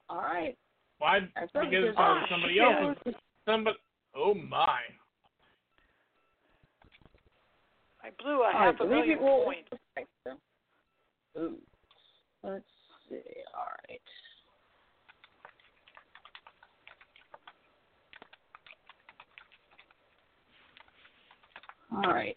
[0.09, 0.57] All right.
[0.99, 1.21] Why?
[1.21, 1.95] Because it
[2.31, 2.97] somebody else.
[3.47, 3.77] Somebody.
[4.17, 4.79] Oh my!
[8.05, 9.45] I blew a half right, a million roll.
[9.45, 9.69] points.
[11.39, 11.57] Ooh.
[12.43, 12.65] Let's
[13.09, 13.17] see.
[13.55, 14.01] All right.
[22.07, 22.37] All right.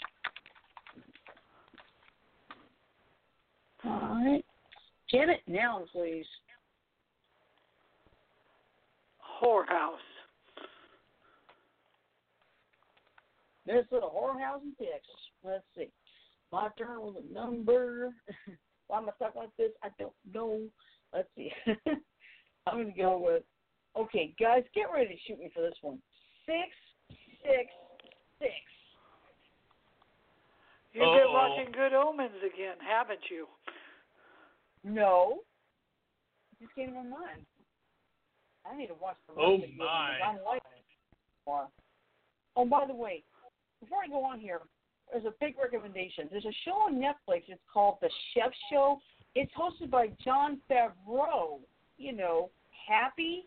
[3.84, 4.45] All right.
[5.10, 6.26] Janet, noun, please.
[9.41, 9.97] Whorehouse.
[13.72, 15.22] There's a whorehouse in Texas.
[15.46, 15.88] Let's see.
[16.52, 18.10] My turn with a number.
[18.88, 19.72] Why am I talking like this?
[19.82, 20.60] I don't know.
[21.14, 21.52] Let's see.
[22.68, 23.44] I'm going to go with.
[23.98, 26.00] Okay, guys, get ready to shoot me for this one.
[26.46, 26.68] Six,
[27.44, 27.72] six,
[28.40, 28.52] six.
[30.94, 31.32] You've been Uh-oh.
[31.34, 33.48] watching Good Omens again, haven't you?
[34.84, 35.40] No.
[36.60, 37.46] It just came to my mind.
[38.70, 39.78] I need to watch the Oh, rest of it.
[39.78, 40.20] my.
[40.28, 40.62] I'm like,
[42.58, 43.24] Oh, by the way,
[43.82, 44.62] before I go on here,
[45.12, 46.28] there's a big recommendation.
[46.32, 47.44] There's a show on Netflix.
[47.48, 49.00] It's called The Chef Show.
[49.36, 51.60] It's hosted by Jon Favreau.
[51.98, 52.50] You know,
[52.88, 53.46] Happy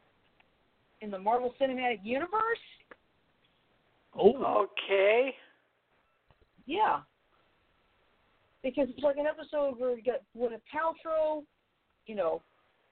[1.01, 2.59] in the Marvel Cinematic Universe.
[4.17, 5.35] Oh, Okay.
[6.67, 7.01] Yeah.
[8.63, 11.43] Because it's like an episode where you got Gwyneth Paltrow,
[12.07, 12.41] you know,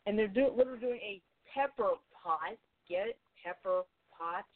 [0.04, 1.22] and they're do, literally doing a
[1.54, 2.58] pepper pot.
[2.86, 3.18] Get it?
[3.42, 3.82] Pepper
[4.16, 4.46] pots.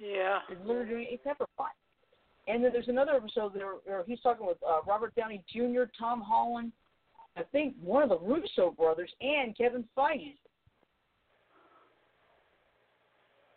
[0.00, 0.38] Yeah.
[0.48, 1.70] They're literally doing a pepper pot.
[2.48, 6.20] And then there's another episode there where he's talking with uh, Robert Downey Jr., Tom
[6.20, 6.72] Holland,
[7.36, 10.34] I think one of the Russo brothers, and Kevin Feige.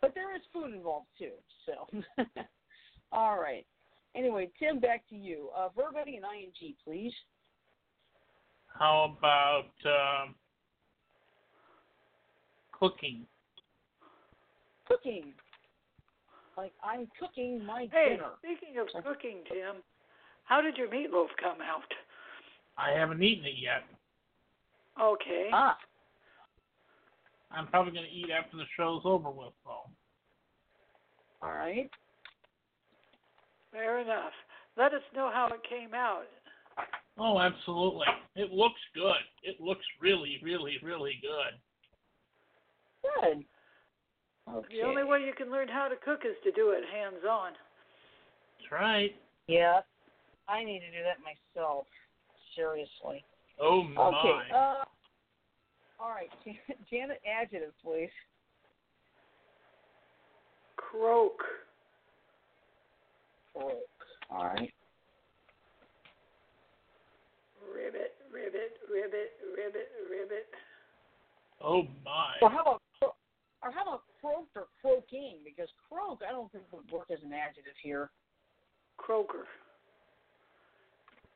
[0.00, 1.30] But there is food involved too.
[1.64, 2.22] So,
[3.12, 3.66] all right.
[4.14, 5.48] Anyway, Tim, back to you.
[5.56, 6.24] Uh, verb ending and
[6.62, 7.12] ing, please.
[8.68, 10.34] how about um,
[12.70, 13.26] cooking?
[14.86, 15.32] Cooking.
[16.56, 18.30] Like I'm cooking my Hey, dinner.
[18.38, 19.82] speaking of cooking, Tim,
[20.44, 21.82] how did your meatloaf come out?
[22.78, 23.84] I haven't eaten it yet.
[25.00, 25.50] Okay.
[25.52, 25.76] Ah,
[27.50, 29.90] I'm probably going to eat after the show's over with, though.
[31.42, 31.90] all right.
[33.72, 34.32] Fair enough.
[34.76, 36.24] Let us know how it came out.
[37.18, 38.06] Oh, absolutely.
[38.34, 39.22] It looks good.
[39.42, 41.58] It looks really, really, really good.
[43.22, 43.44] Good.
[44.52, 44.76] Okay.
[44.80, 47.52] The only way you can learn how to cook is to do it hands on.
[48.58, 49.14] That's right.
[49.46, 49.80] Yeah,
[50.48, 51.86] I need to do that myself.
[52.54, 53.24] Seriously.
[53.60, 54.02] Oh my.
[54.02, 54.52] Okay.
[54.54, 54.84] Uh,
[56.00, 56.28] all right,
[56.90, 58.10] Janet, adjective, please.
[60.76, 61.40] Croak.
[63.54, 63.72] Croak.
[64.30, 64.72] All right.
[67.74, 70.46] Ribbit, ribbit, ribbit, ribbit, ribbit.
[71.62, 72.34] oh my.
[72.42, 72.82] Or how about
[73.62, 75.36] or how about croaked or croaking?
[75.44, 78.10] Because croak, I don't think would work as an adjective here.
[78.96, 79.46] Croaker.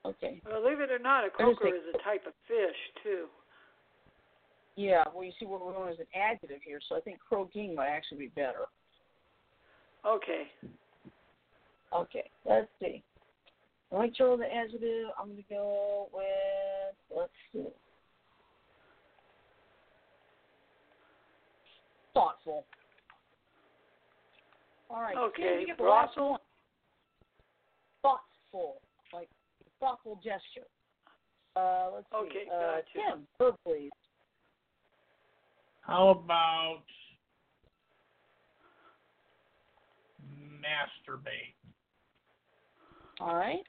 [0.07, 0.41] Okay.
[0.45, 3.27] Believe it or not, a croaker is a type of fish, too.
[4.77, 5.05] Yeah.
[5.13, 7.89] Well, you see, what we're going as an adjective here, so I think croaking might
[7.89, 8.67] actually be better.
[10.07, 10.45] Okay.
[11.95, 12.31] Okay.
[12.49, 13.03] Let's see.
[13.91, 15.09] Throw the adjective.
[15.21, 17.19] I'm gonna go with.
[17.19, 17.67] Let's see.
[22.15, 22.65] Thoughtful.
[24.91, 25.15] All right.
[25.15, 26.41] Tim, Okay, you get the last brothel.
[28.03, 28.81] Thoughtful,
[29.13, 29.29] like
[29.81, 30.67] thoughtful gesture.
[31.57, 32.17] Uh, let's see.
[32.17, 32.85] Okay, uh, gotcha.
[32.95, 33.91] Tim, verb, please.
[35.83, 36.83] How about
[40.61, 41.55] masturbate?
[43.21, 43.65] All right.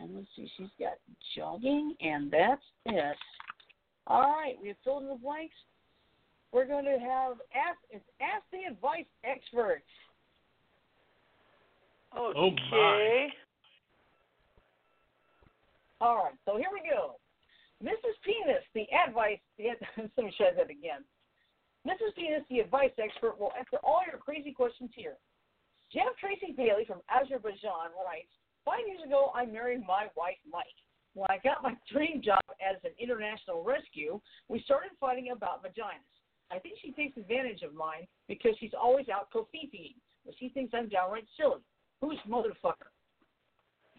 [0.00, 0.94] And let's see, she's got
[1.34, 3.16] jogging, and that's it.
[4.06, 5.54] All right, we have filled in the blanks.
[6.54, 7.82] We're going to have ask
[8.22, 9.82] ask the advice experts.
[12.14, 12.38] Okay.
[12.38, 13.28] Oh, my.
[16.00, 17.18] All right, so here we go.
[17.82, 18.14] Mrs.
[18.22, 19.42] Penis, the advice.
[19.58, 21.02] The, let me try that again.
[21.82, 22.14] Mrs.
[22.14, 25.18] Penis, the advice expert, will answer all your crazy questions here.
[25.92, 28.30] Jeff Tracy Bailey from Azerbaijan writes,
[28.64, 30.78] Five years ago, I married my wife, Mike.
[31.14, 36.13] When I got my dream job as an international rescue, we started fighting about vaginas.
[36.50, 40.72] I think she takes advantage of mine because she's always out covfefeing, but she thinks
[40.74, 41.60] I'm downright silly.
[42.00, 42.92] Who's motherfucker?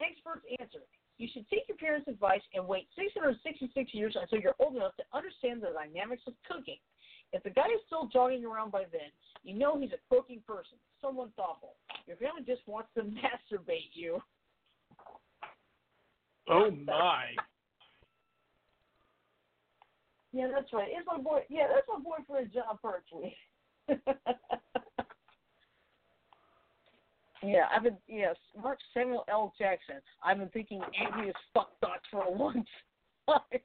[0.00, 0.80] Experts answer.
[1.18, 5.04] You should take your parents' advice and wait 666 years until you're old enough to
[5.12, 6.78] understand the dynamics of cooking.
[7.32, 9.10] If the guy is still jogging around by then,
[9.42, 11.74] you know he's a cooking person, someone thoughtful.
[12.06, 14.20] Your family just wants to masturbate you.
[16.48, 17.26] Oh my.
[20.32, 20.88] Yeah, that's right.
[20.90, 21.42] It's my boy.
[21.48, 23.34] Yeah, that's my boyfriend, Jon Pertwee.
[27.48, 27.96] yeah, I've been.
[28.08, 29.52] Yes, Mark Samuel L.
[29.58, 29.96] Jackson.
[30.24, 32.64] I've been thinking angry as fuck thoughts for a long
[33.26, 33.40] time.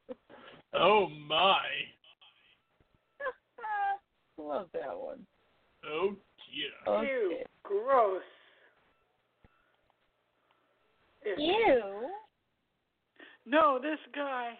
[0.71, 1.57] Oh my.
[4.37, 5.25] Love that one.
[5.83, 6.15] Oh
[6.53, 6.93] dear.
[6.93, 7.07] Okay.
[7.07, 8.21] Ew, gross.
[11.25, 11.39] Ick.
[11.39, 12.09] Ew.
[13.45, 14.51] No, this guy,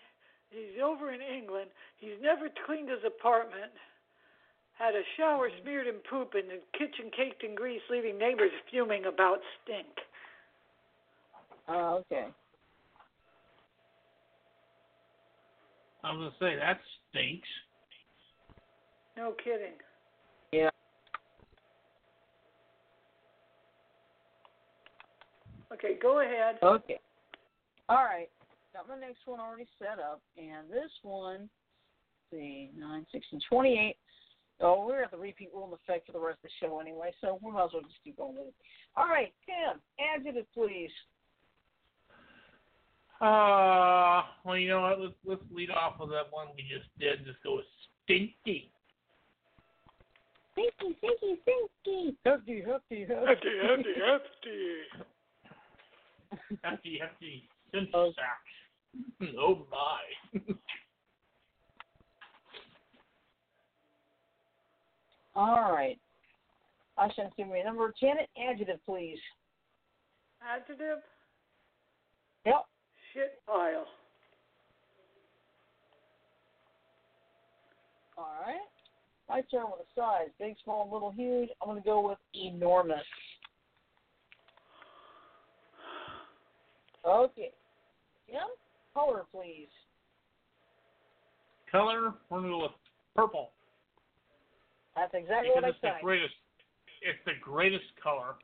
[0.50, 1.70] he's over in England.
[1.98, 3.72] He's never cleaned his apartment.
[4.80, 9.06] Had a shower smeared in poop and the kitchen caked in grease, leaving neighbors fuming
[9.06, 9.86] about stink.
[11.68, 12.28] Oh, okay.
[16.02, 17.48] I was gonna say that stinks.
[19.18, 19.74] No kidding.
[20.54, 20.70] Yeah.
[25.74, 26.56] Okay, go ahead.
[26.64, 27.00] Okay.
[27.90, 28.30] All right.
[28.74, 31.50] Got my next one already set up, and this one,
[32.32, 33.98] let's see, nine, six, and twenty-eight.
[34.62, 37.12] Oh, we're at the repeat rule in effect for the rest of the show anyway,
[37.22, 38.54] so we might as well just keep going with it.
[38.98, 40.92] All right, Tim, adjective, please.
[43.22, 45.00] Uh, well, you know what?
[45.00, 47.26] Let's let's lead off with that one we just did.
[47.26, 47.66] Just go with
[48.06, 48.72] stinky.
[50.54, 52.18] Stinky, stinky, stinky.
[52.26, 54.68] Hefty, hefty, Hefty, hefty, hefty.
[56.64, 58.12] Hefty, hefty cinch Oh.
[58.16, 58.40] sack.
[59.38, 60.40] Oh my.
[65.40, 65.98] All right.
[66.98, 67.94] I shall give me a number.
[67.98, 69.18] Janet, adjective, please.
[70.42, 71.02] Adjective,
[72.46, 72.66] Yep.
[73.14, 73.88] shit pile.
[78.18, 78.68] All right.
[79.30, 80.30] My turn with a size.
[80.40, 81.50] Big, small, little, huge.
[81.62, 83.06] I'm going to go with enormous.
[87.06, 87.54] Okay.
[88.28, 88.50] Tim,
[88.94, 89.70] color, please.
[91.72, 92.72] Color, we're gonna go with
[93.16, 93.52] purple
[95.00, 96.36] That's exactly because what I it's the greatest.
[97.02, 98.36] It's the greatest color,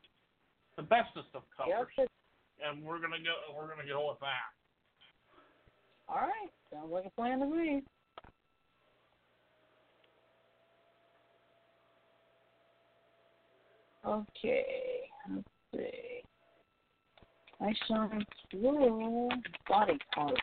[0.78, 2.08] the bestest of colors, Yep.
[2.64, 3.54] and we're gonna go.
[3.54, 4.56] We're gonna go with that.
[6.08, 6.50] All right.
[6.72, 7.84] Sounds like a plan to me.
[14.06, 15.10] Okay.
[15.30, 16.24] Let's see.
[17.60, 18.08] I saw
[18.52, 19.30] blue
[19.68, 20.40] body parts.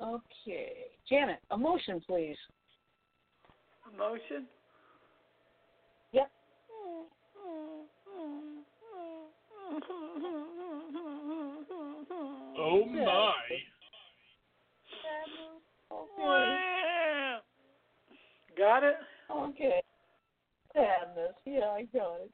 [0.00, 0.72] Okay.
[1.08, 2.36] Janet, emotion, please.
[3.94, 4.46] Emotion.
[6.12, 6.30] Yep.
[12.58, 13.32] Oh my.
[15.92, 17.36] Okay.
[18.56, 18.96] Got it?
[19.30, 19.82] Okay.
[20.72, 21.34] Sadness.
[21.44, 22.30] Yeah, I got it.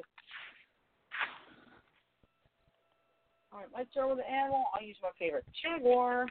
[3.53, 4.65] All right, let's turn with an animal.
[4.75, 6.27] I'll use my favorite jaguar.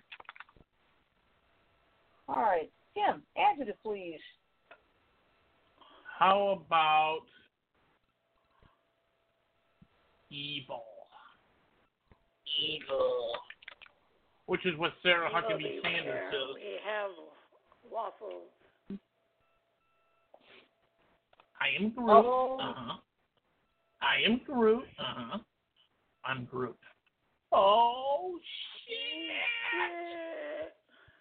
[2.28, 4.20] All right, Tim, adjective, please.
[6.18, 7.20] How about
[10.32, 10.91] evil?
[12.60, 13.32] Evil.
[14.48, 16.32] Which is what Sarah Evil Huckabee Sanders beware.
[16.32, 16.56] says.
[16.56, 17.12] We have
[17.90, 18.42] waffle.
[21.60, 22.10] I am Groot.
[22.10, 22.58] Oh.
[22.60, 22.98] Uh huh.
[24.02, 24.84] I am Groot.
[25.00, 25.38] Uh huh.
[26.26, 26.78] I'm Groot.
[27.54, 28.40] Oh
[28.88, 30.74] shit!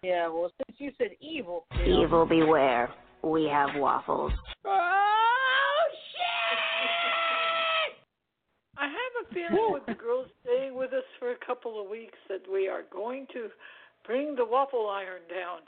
[0.03, 2.89] Yeah, well, since you said evil, Evil beware.
[3.23, 4.31] We have waffles.
[4.65, 5.10] Oh
[9.35, 12.41] I have feeling with the girls staying with us for a couple of weeks that
[12.51, 13.49] we are going to
[14.05, 15.59] bring the waffle iron down.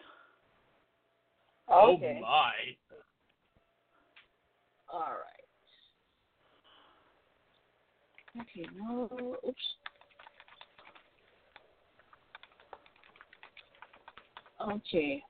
[1.69, 2.17] Oh, okay.
[2.17, 2.51] Oh my!
[4.91, 5.43] All right.
[8.41, 9.09] Okay, no,
[9.47, 9.57] oops.
[14.71, 15.21] Okay,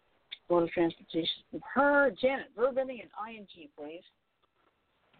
[0.48, 1.28] go to transportation.
[1.74, 4.04] Her, Janet, verb ending in ing, please.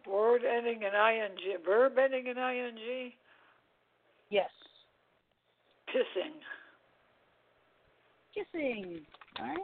[0.10, 1.58] Word ending in ing.
[1.66, 3.12] Verb ending in ing.
[4.30, 4.50] Yes.
[5.90, 6.34] Pissing.
[8.34, 9.02] Kissing.
[9.40, 9.58] All right.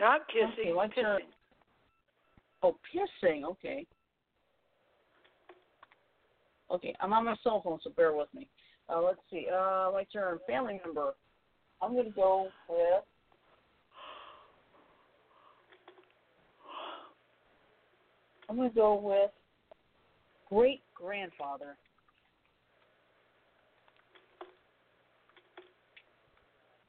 [0.00, 0.48] Not kissing.
[0.60, 1.02] Okay, what's pissing.
[1.02, 1.20] your-
[2.62, 3.44] Oh, pissing.
[3.44, 3.86] Okay.
[6.70, 8.48] Okay, I'm on my cell phone, so bear with me.
[8.88, 9.46] Uh, let's see.
[9.48, 10.38] Uh, my turn.
[10.46, 11.14] Family member.
[11.80, 13.04] I'm going to go with.
[18.48, 19.30] I'm going to go with
[20.48, 21.76] great grandfather.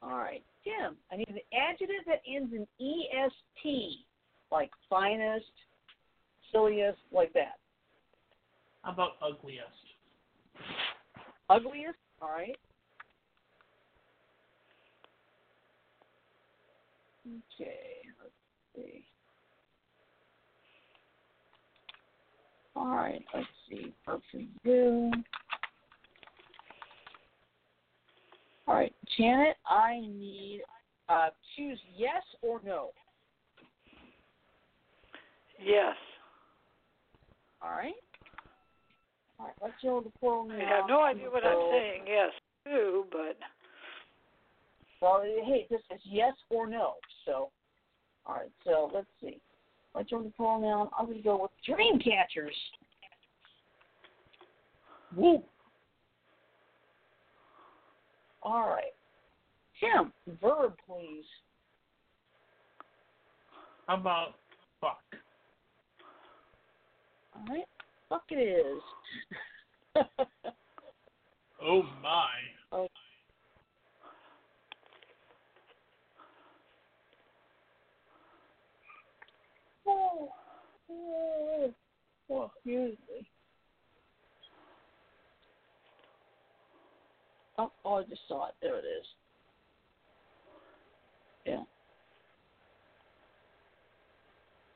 [0.02, 0.96] All right, Tim.
[1.10, 4.04] I need an adjective that ends in est,
[4.52, 5.44] like finest,
[6.52, 7.58] silliest, like that.
[8.82, 9.66] How about ugliest?
[11.50, 11.98] Ugliest.
[12.22, 12.56] All right.
[17.26, 18.00] Okay.
[18.22, 18.32] Let's
[18.76, 19.04] see.
[22.78, 23.24] All right.
[23.34, 23.92] Let's see.
[24.04, 24.20] For
[24.62, 25.10] you.
[28.68, 29.56] All right, Janet.
[29.66, 30.62] I need
[31.08, 32.90] uh, choose yes or no.
[35.60, 35.96] Yes.
[37.60, 37.94] All right.
[39.40, 39.54] All right.
[39.60, 42.30] Let's go to the portal I have no idea what I'm saying yes
[42.66, 43.36] to, but
[45.02, 46.94] Well, hey, this is yes or no.
[47.24, 47.50] So,
[48.24, 48.52] all right.
[48.64, 49.40] So let's see.
[49.98, 50.90] Let's go to the portal now.
[50.96, 52.54] I'm going to go with dream catchers.
[55.16, 55.42] Woo!
[58.44, 58.92] All right.
[59.80, 61.24] Tim, verb, please.
[63.88, 64.34] How about
[64.80, 65.00] fuck?
[67.34, 67.64] All right.
[68.08, 70.04] Fuck it is.
[71.60, 72.28] Oh my!
[72.70, 72.86] oh,
[82.68, 83.28] excuse me.
[87.56, 88.54] Oh, oh, I just saw it.
[88.62, 89.06] There it is.
[91.46, 91.62] Yeah.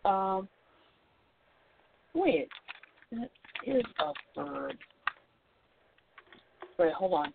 [0.04, 0.48] Um.
[2.14, 2.48] Wait,
[3.12, 3.30] that
[3.66, 4.76] is a bird.
[6.78, 7.32] Wait, hold on.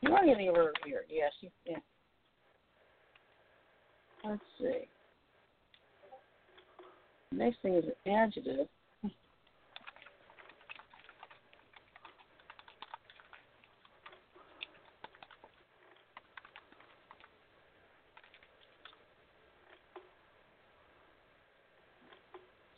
[0.00, 1.02] You are getting a verb here.
[1.08, 1.76] Yes, you, yeah.
[4.28, 4.88] Let's see.
[7.32, 8.66] Next thing is an adjective.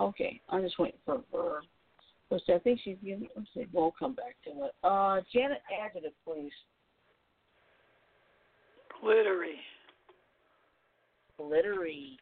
[0.00, 1.64] Okay, I'm just waiting for verb.
[2.30, 3.28] Let's see, I think she's giving.
[3.36, 4.72] Let's see, we'll come back to it.
[4.84, 6.52] Uh, Janet, adjective, please.
[9.00, 9.56] glittery.
[11.48, 12.18] Glittery.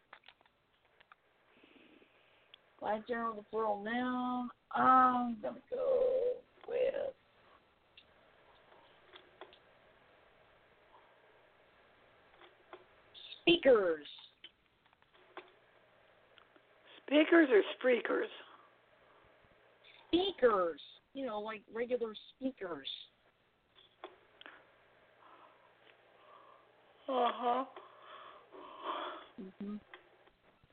[2.81, 4.49] Light journal the plural noun.
[4.73, 6.35] I'm gonna go
[6.69, 7.13] with
[13.43, 14.07] speakers.
[17.07, 18.29] Speakers or speakers?
[20.09, 20.81] Speakers.
[21.15, 22.89] You know, like regular speakers.
[27.09, 27.65] Uh huh.
[29.39, 29.77] Hmm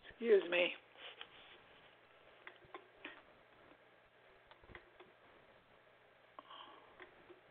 [0.10, 0.68] Excuse me.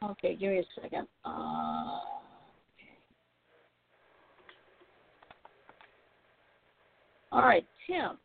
[0.02, 1.06] Okay, give me a second.
[1.24, 2.98] Uh, okay.
[7.32, 8.18] All right, Tim.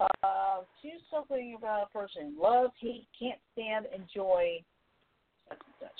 [0.00, 2.34] Uh, have choose something about a person.
[2.38, 4.62] Love, hate, can't stand, enjoy,
[5.48, 5.90] such and such.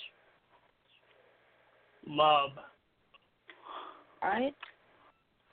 [2.06, 2.50] Love.
[4.22, 4.54] Alright?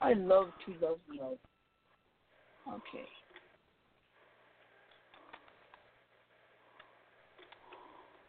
[0.04, 1.38] I love to love love.
[2.68, 3.08] Okay.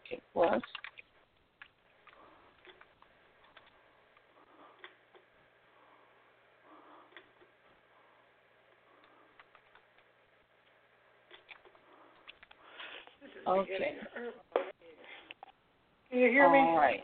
[0.06, 0.62] Okay, plus.
[13.48, 13.96] Okay.
[16.10, 16.60] Can you hear me?
[16.60, 17.04] All right.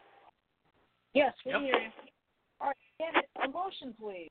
[1.14, 1.62] Yes, we Yep.
[1.62, 1.92] hear you.
[2.62, 4.30] All right, Janet, emotion, please.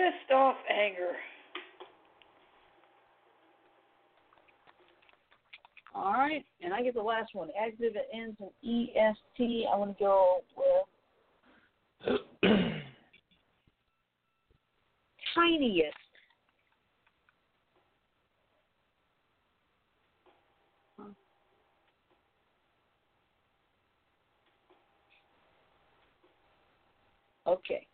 [0.00, 1.12] Pissed off anger.
[5.94, 7.50] All right, and I get the last one.
[7.60, 9.66] Adjective that ends in E S T.
[9.70, 10.40] I want to go
[12.02, 12.20] with
[15.34, 15.94] tiniest.
[27.46, 27.86] Okay.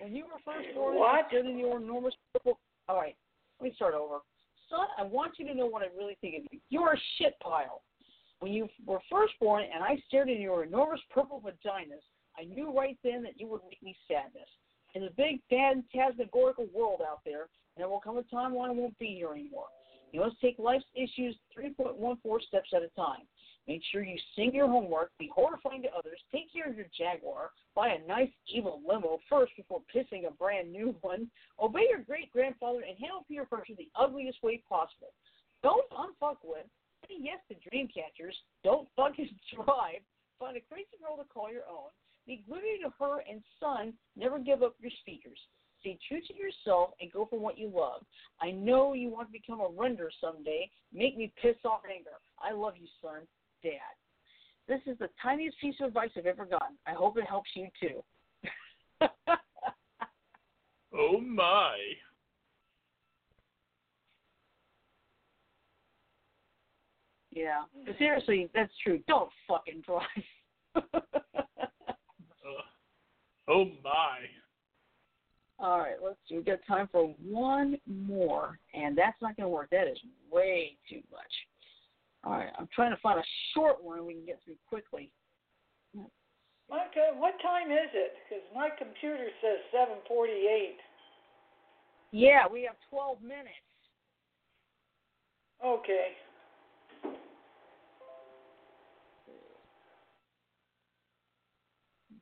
[0.00, 1.32] when you were first born, What?
[1.32, 2.60] you stood in your enormous purple.
[2.88, 3.16] All right,
[3.58, 4.20] let me start over.
[4.74, 6.58] Son, I want you to know what I really think of you.
[6.70, 7.82] You're a shit pile.
[8.40, 12.02] When you were first born and I stared into your enormous purple vaginas,
[12.38, 14.48] I knew right then that you would make me sadness.
[14.94, 17.46] In the big phantasmagorical world out there,
[17.76, 19.66] there will come a time when I won't be here anymore.
[20.12, 23.26] You must take life's issues 3.14 steps at a time.
[23.66, 27.50] Make sure you sing your homework, be horrifying to others, take care of your Jaguar,
[27.74, 32.30] buy a nice evil limo first before pissing a brand new one, obey your great
[32.30, 35.12] grandfather, and handle peer pressure the ugliest way possible.
[35.62, 36.66] Don't unfuck with,
[37.08, 40.04] say yes to dream catchers, don't fucking drive,
[40.38, 41.88] find a crazy girl to call your own,
[42.26, 45.38] be glued to her and son, never give up your speakers.
[45.80, 48.00] Stay true to yourself and go for what you love.
[48.40, 50.70] I know you want to become a render someday.
[50.94, 52.16] Make me piss off anger.
[52.40, 53.20] I love you, son.
[53.64, 53.96] Dad.
[54.68, 56.76] This is the tiniest piece of advice I've ever gotten.
[56.86, 58.04] I hope it helps you too.
[60.94, 61.76] oh my.
[67.34, 67.62] yeah.
[67.84, 69.00] But seriously, that's true.
[69.08, 70.04] Don't fucking drive.
[72.46, 74.18] Uh, oh my.
[75.58, 76.34] All right, let's see.
[76.36, 79.70] We've got time for one more, and that's not going to work.
[79.70, 79.96] That is
[80.30, 81.22] way too much.
[82.24, 85.10] All right, I'm trying to find a short one we can get through quickly.
[86.94, 88.12] God, what time is it?
[88.22, 90.78] Because my computer says 7:48.
[92.12, 93.48] Yeah, we have 12 minutes.
[95.64, 96.16] Okay.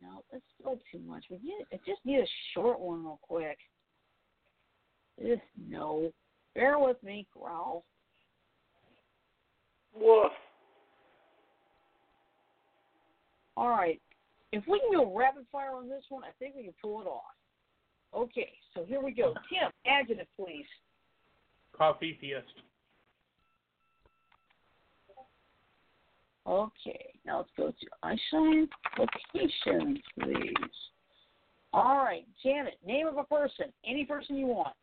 [0.00, 1.24] No, that's still too much.
[1.30, 3.59] We need, I just need a short one real quick.
[5.20, 5.38] Ugh,
[5.68, 6.12] no.
[6.55, 7.84] Bear with me, growl.
[9.95, 10.32] Woof.
[13.57, 14.01] All right.
[14.53, 17.07] If we can go rapid fire on this one, I think we can pull it
[17.07, 17.22] off.
[18.14, 19.34] Okay, so here we go.
[19.49, 20.66] Tim, adjective, please.
[21.76, 22.47] Coffee theist.
[26.47, 28.68] Okay, now let's go to Einstein
[28.99, 30.53] location, please.
[31.72, 34.74] All right, Janet, name of a person, any person you want.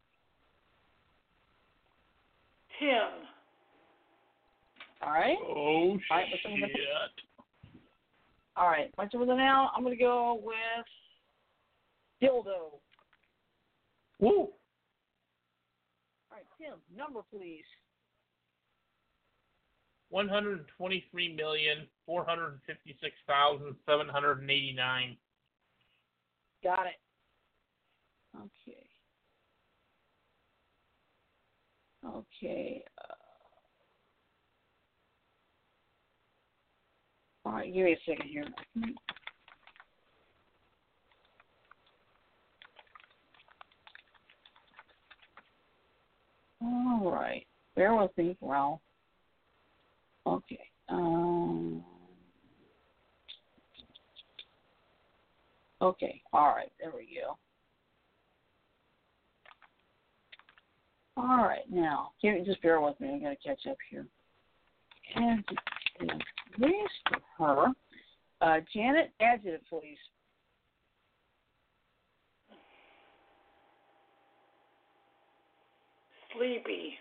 [2.80, 3.28] Tim.
[5.02, 5.38] All right.
[5.42, 6.88] Oh right, what's the shit.
[8.56, 9.72] All right, my turn now.
[9.76, 10.56] I'm gonna go with
[12.22, 12.80] dildo.
[14.20, 14.30] Woo.
[14.30, 14.50] All
[16.32, 17.64] right, Tim, number please.
[20.10, 25.16] One hundred twenty-three million four hundred fifty-six thousand seven hundred eighty-nine.
[26.64, 27.00] Got it.
[28.36, 28.86] Okay.
[32.06, 32.84] Okay.
[32.98, 33.14] Uh,
[37.46, 38.46] all right, give me a second here.
[46.62, 47.46] All right.
[47.76, 48.82] Bear with me, Ralph.
[50.28, 50.60] Okay.
[50.90, 51.84] Um,
[55.82, 56.22] okay.
[56.34, 56.72] All right.
[56.80, 57.38] There we go.
[61.20, 63.16] All right, now, you just bear with me?
[63.16, 64.06] I got to catch up here.
[65.16, 65.44] And
[67.38, 67.68] for her.
[68.42, 69.98] Uh, Janet, adjective, please.
[76.36, 76.94] Sleepy.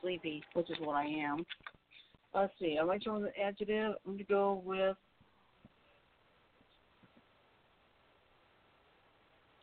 [0.00, 1.44] Sleepy, which is what I am.
[2.34, 2.78] Let's see.
[2.80, 3.94] I like to the adjective.
[4.06, 4.96] I'm going to go with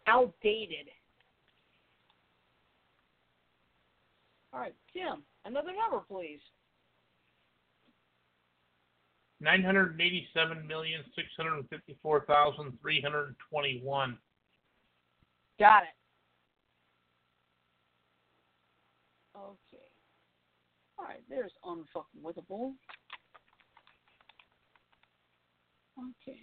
[0.07, 0.87] outdated.
[4.51, 6.39] All right, Tim, another number, please.
[9.41, 14.17] Nine hundred eighty-seven million six hundred fifty-four thousand three hundred twenty-one.
[15.59, 15.89] Got it.
[19.37, 19.87] Okay.
[20.97, 22.73] All right, there's unfucking withable.
[25.97, 26.39] Okay.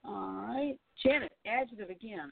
[0.03, 0.76] all right.
[1.03, 2.32] Janet, adjective again.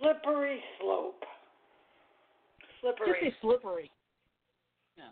[0.00, 1.22] Slippery slope.
[2.80, 3.06] Slippery.
[3.08, 3.90] Just say slippery.
[4.96, 5.04] Yeah.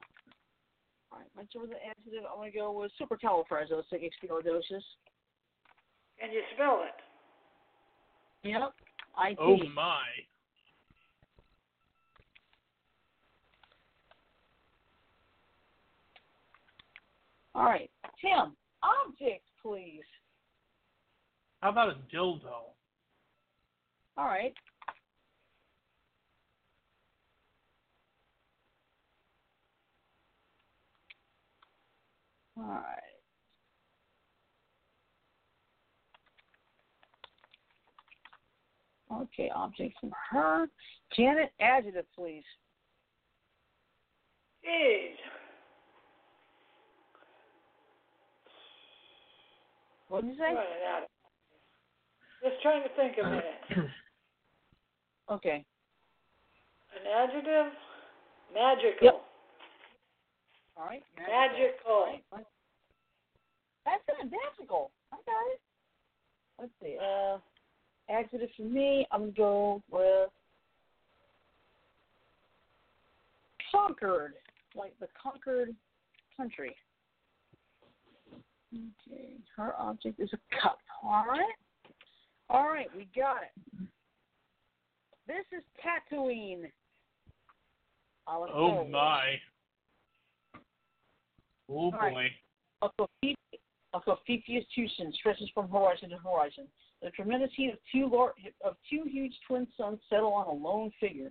[1.13, 1.29] All right.
[1.37, 2.25] Let's over the adjective.
[2.31, 4.85] I'm going to go with supercalifragilisticexpialidocious.
[6.21, 8.49] Can you spell it?
[8.49, 8.73] Yep.
[9.19, 9.39] IT.
[9.41, 10.03] Oh my.
[17.55, 17.91] All right.
[18.21, 20.03] Tim, object, please.
[21.61, 22.75] How about a dildo?
[24.19, 24.55] All right.
[32.59, 33.03] All right.
[39.13, 40.67] Okay, object from her.
[41.17, 42.43] Janet, adjective, please.
[44.65, 45.17] Is.
[50.09, 50.45] What did you say?
[50.45, 51.09] Running out of-
[52.51, 53.91] Just trying to think a uh, minute.
[55.29, 55.65] Okay.
[56.95, 57.73] An adjective?
[58.55, 58.93] Magical.
[59.03, 59.26] Yep.
[60.77, 61.03] All right.
[61.17, 61.75] Magical.
[61.87, 62.47] All right.
[63.85, 64.31] That's it.
[64.31, 64.91] Magical.
[65.13, 65.61] I got it.
[66.59, 66.97] Let's see.
[67.01, 67.39] Uh,
[68.11, 70.31] adjective for me, I'm gonna go with
[73.71, 74.35] conquered,
[74.75, 75.75] like the conquered
[76.37, 76.75] country.
[78.75, 79.37] Okay.
[79.57, 80.79] Her object is a cup.
[81.03, 81.55] All right.
[82.51, 82.89] All right.
[82.95, 83.89] We got it.
[85.27, 86.71] This is Tatooine.
[88.29, 89.39] Oh my.
[91.69, 92.13] Oh right.
[92.13, 92.29] boy.
[92.83, 93.61] A Cophidius-
[93.95, 96.69] a Cophidius Tucson stretches from horizon to horizon.
[97.03, 100.91] The tremendous heat of two lar- of two huge twin suns settle on a lone
[101.01, 101.31] figure.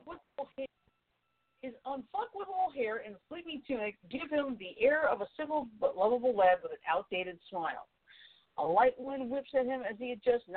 [1.67, 6.33] His unfuckable hair and sleeping tunic give him the air of a simple but lovable
[6.33, 7.89] lad with an outdated smile.
[8.57, 10.47] A light wind whips at him as he adjusts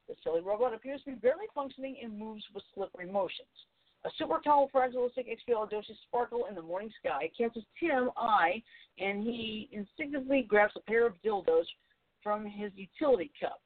[0.08, 3.48] The silly robot appears to be barely functioning and moves with slippery motions.
[4.04, 8.62] A supercalifragilisticexpialidocious sparkle in the morning sky catches Tim eye,
[8.98, 11.64] and he instinctively grabs a pair of dildos
[12.22, 13.60] from his utility cup.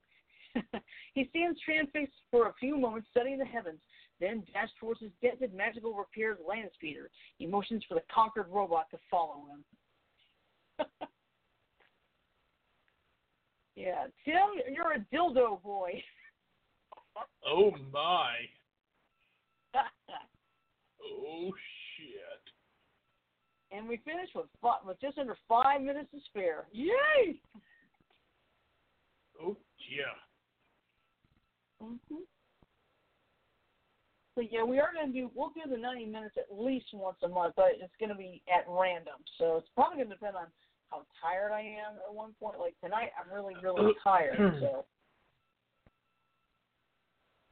[1.14, 3.80] he stands transfixed for a few moments, studying the heavens,
[4.20, 7.11] then dashes towards his dented magical repaired land speeder.
[7.39, 10.86] He motions for the conquered robot to follow him.
[13.78, 16.03] Yeah, Tim, you're a dildo boy.
[17.47, 18.34] Oh my.
[21.11, 21.50] Oh
[21.96, 22.42] shit.
[23.76, 26.66] and we finished with fi- with just under five minutes to spare.
[26.72, 27.40] Yay!
[29.40, 29.56] Oh
[29.90, 30.16] yeah.
[31.80, 32.22] hmm
[34.34, 35.30] So yeah, we are going to do.
[35.34, 38.42] We'll do the ninety minutes at least once a month, but it's going to be
[38.48, 39.20] at random.
[39.38, 40.46] So it's probably going to depend on
[40.90, 42.59] how tired I am at one point.
[42.59, 44.38] Like tonight, I'm really really tired.
[44.61, 44.84] So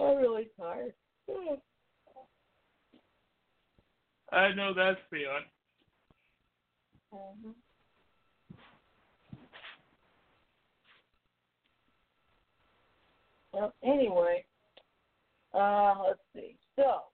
[0.01, 0.95] I'm really tired.
[4.33, 5.45] I know that feeling.
[7.13, 7.55] Mhm.
[13.53, 14.45] Well, anyway,
[15.55, 16.59] uh, let's see.
[16.75, 17.05] So,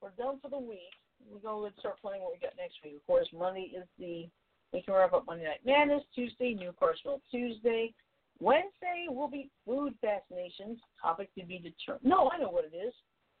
[0.00, 0.94] we're done for the week.
[1.30, 2.96] We go and start planning what we got next week.
[2.96, 4.28] Of course, Monday is the
[4.72, 6.02] we can wrap up Monday Night Madness.
[6.14, 7.94] Tuesday, New Carsville Tuesday.
[8.40, 10.78] Wednesday will be food fascinations.
[11.00, 12.04] Topic to be determined.
[12.04, 12.92] No, I know what it is.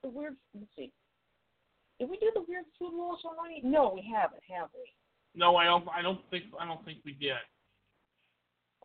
[0.02, 0.36] The weird.
[0.54, 0.92] Let's see.
[1.98, 3.60] Did we do the weird food laws already?
[3.64, 4.84] No, we haven't, have we?
[5.34, 5.86] No, I don't.
[5.88, 6.44] I don't think.
[6.58, 7.36] I don't think we did.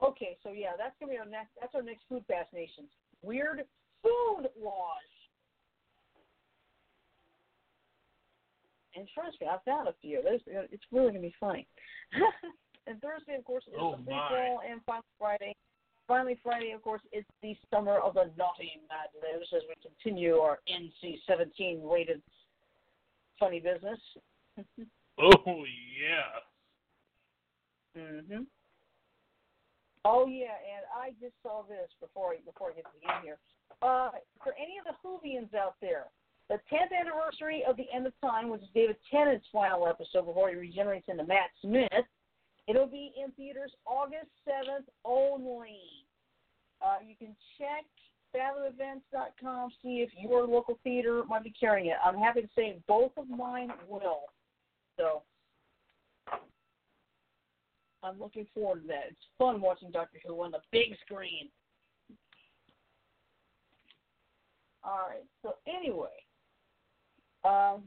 [0.03, 1.51] Okay, so yeah, that's gonna be our next.
[1.59, 2.89] That's our next food fascinations.
[3.21, 3.63] Weird
[4.03, 5.11] food laws.
[8.95, 10.21] And trust me, I found a few.
[10.23, 11.67] There's, it's really gonna be funny.
[12.87, 15.55] and Thursday, of course, is Oh, the fall, and finally Friday.
[16.07, 20.35] Finally, Friday, of course, is the summer of the naughty Mad Libs as we continue
[20.35, 22.21] our NC-17 rated
[23.41, 23.99] funny business.
[25.19, 26.41] Oh yeah.
[28.01, 28.45] Mhm.
[30.05, 33.37] Oh yeah, and I just saw this before before I get to the end here.
[33.81, 34.09] Uh,
[34.41, 36.05] for any of the Whovians out there,
[36.49, 40.49] the 10th anniversary of the End of Time, which is David Tennant's final episode before
[40.49, 42.05] he regenerates into Matt Smith,
[42.67, 45.81] it'll be in theaters August 7th only.
[46.81, 47.85] Uh, you can check
[48.33, 51.97] fathomevents.com, see if your local theater might be carrying it.
[52.03, 54.21] I'm happy to say both of mine will.
[54.97, 55.23] So
[58.03, 59.03] I'm looking forward to that.
[59.09, 61.49] It's fun watching Doctor Who on the big screen.
[64.83, 65.23] All right.
[65.43, 66.09] So anyway,
[67.43, 67.83] um,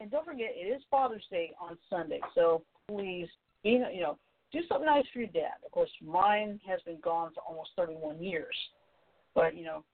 [0.00, 2.20] and don't forget it is Father's Day on Sunday.
[2.34, 3.28] So please,
[3.62, 4.18] be, you know,
[4.52, 5.54] do something nice for your dad.
[5.64, 8.54] Of course, mine has been gone for almost 31 years,
[9.34, 9.84] but you know,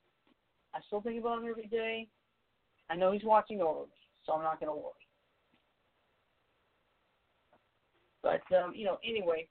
[0.75, 2.09] I still think about him every day.
[2.89, 3.93] I know he's watching over me,
[4.25, 4.93] so I'm not going to worry.
[8.23, 9.49] But um, you know, anyway,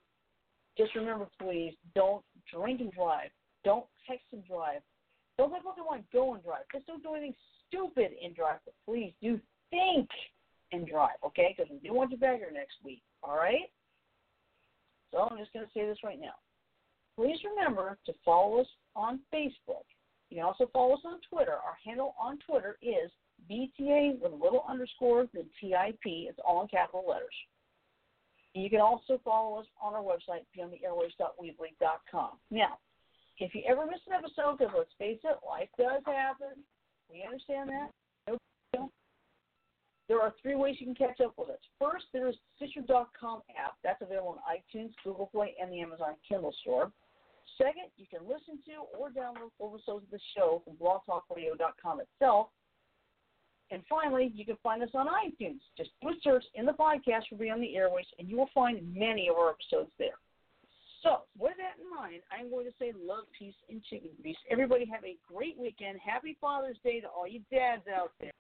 [0.78, 2.24] just remember, please, don't
[2.54, 3.30] drink and drive.
[3.64, 4.82] Don't text and drive.
[5.38, 6.64] Don't let Pokemon go and drive.
[6.74, 7.36] Just don't do anything
[7.68, 8.60] stupid and drive.
[8.66, 10.08] But please do think
[10.72, 11.56] and drive, okay?
[11.56, 13.02] Because we do want you back here next week.
[13.24, 13.72] All right.
[15.12, 16.36] So I'm just going to say this right now.
[17.18, 18.68] Please remember to follow us
[19.00, 19.88] on Facebook.
[20.30, 21.54] You can also follow us on Twitter.
[21.54, 23.10] Our handle on Twitter is
[23.50, 26.04] BTA with a little underscore, then TIP.
[26.04, 27.34] It's all in capital letters.
[28.54, 32.32] You can also follow us on our website, beyondtheairwaves.weebly.com.
[32.52, 32.78] Now,
[33.38, 36.62] if you ever miss an episode, because let's face it, life does happen.
[37.12, 38.38] We understand that.
[38.76, 38.92] No.
[40.08, 41.60] There are three ways you can catch up with us.
[41.80, 43.76] First, there's the Stitcher.com app.
[43.84, 46.92] That's available on iTunes, Google Play, and the Amazon Kindle store.
[47.58, 52.48] Second, you can listen to or download full episodes of the show from blogtalkradio.com itself.
[53.72, 55.60] And finally, you can find us on iTunes.
[55.78, 58.82] Just do a search in the podcast for Beyond the Airwaves, and you will find
[58.96, 60.18] many of our episodes there.
[61.04, 64.36] So, with that in mind, I'm going to say love, peace, and chicken grease.
[64.50, 66.00] Everybody have a great weekend.
[66.04, 68.32] Happy Father's Day to all you dads out there.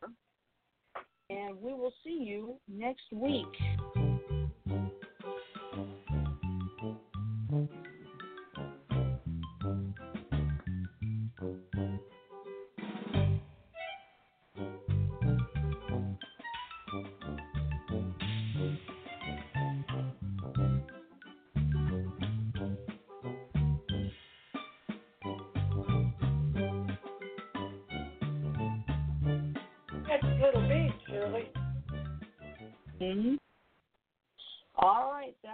[1.29, 4.08] And we will see you next week.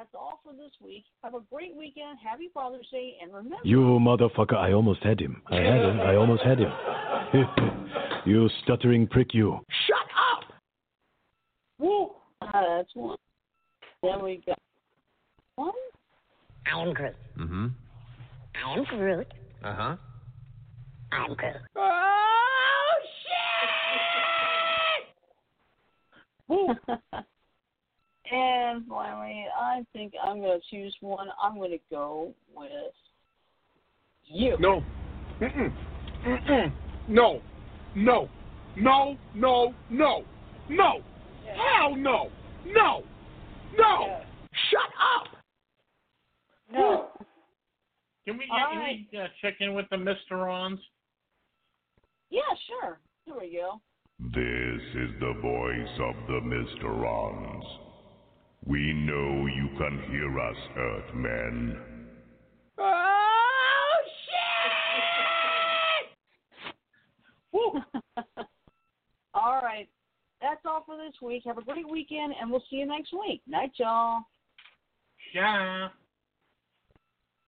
[0.06, 1.06] That's all for this week.
[1.24, 2.20] Have a great weekend.
[2.24, 3.58] Happy Father's Day, and remember.
[3.64, 5.42] You motherfucker, I almost had him.
[5.48, 6.00] I had him.
[6.00, 6.72] I almost had him.
[8.26, 9.60] you stuttering prick, you.
[9.88, 9.98] Shut
[10.34, 10.44] up!
[11.80, 12.12] Woo!
[12.42, 13.18] Ah, that's one.
[14.04, 14.60] Then we got
[15.56, 15.72] one.
[16.72, 17.16] I'm Groot.
[17.40, 17.68] Mm-hmm.
[18.66, 19.28] I'm Groot.
[19.64, 19.96] Uh-huh.
[21.12, 21.56] I'm Groot.
[21.76, 22.94] Oh
[26.48, 26.48] shit!
[26.48, 26.76] Woo!
[28.32, 31.28] And finally, I think I'm gonna choose one.
[31.42, 32.72] I'm gonna go with
[34.26, 34.58] You.
[34.60, 34.84] No.
[35.42, 35.74] Mm-mm.
[36.26, 36.72] Mm-mm.
[37.08, 37.42] No.
[37.96, 38.30] No.
[38.76, 39.18] No.
[39.36, 39.74] No.
[39.90, 40.24] No.
[40.70, 41.02] No.
[41.56, 42.30] Hell no.
[42.66, 43.04] No.
[43.78, 44.06] No.
[44.08, 44.24] Yeah.
[44.72, 45.28] Shut up.
[46.72, 47.08] No.
[48.26, 49.06] Can we, All can right.
[49.12, 50.80] we uh, check in with the Mysterons?
[52.32, 53.00] Yeah, sure.
[53.26, 53.80] Here we go.
[54.20, 57.85] This is the voice of the Mysterons.
[58.68, 61.78] We know you can hear us, Earthmen.
[62.80, 63.92] Oh
[64.26, 64.66] shit!
[69.34, 69.88] all right.
[70.42, 71.44] That's all for this week.
[71.46, 73.42] Have a great weekend, and we'll see you next week.
[73.48, 74.22] Night, y'all.
[75.34, 75.90] Yeah.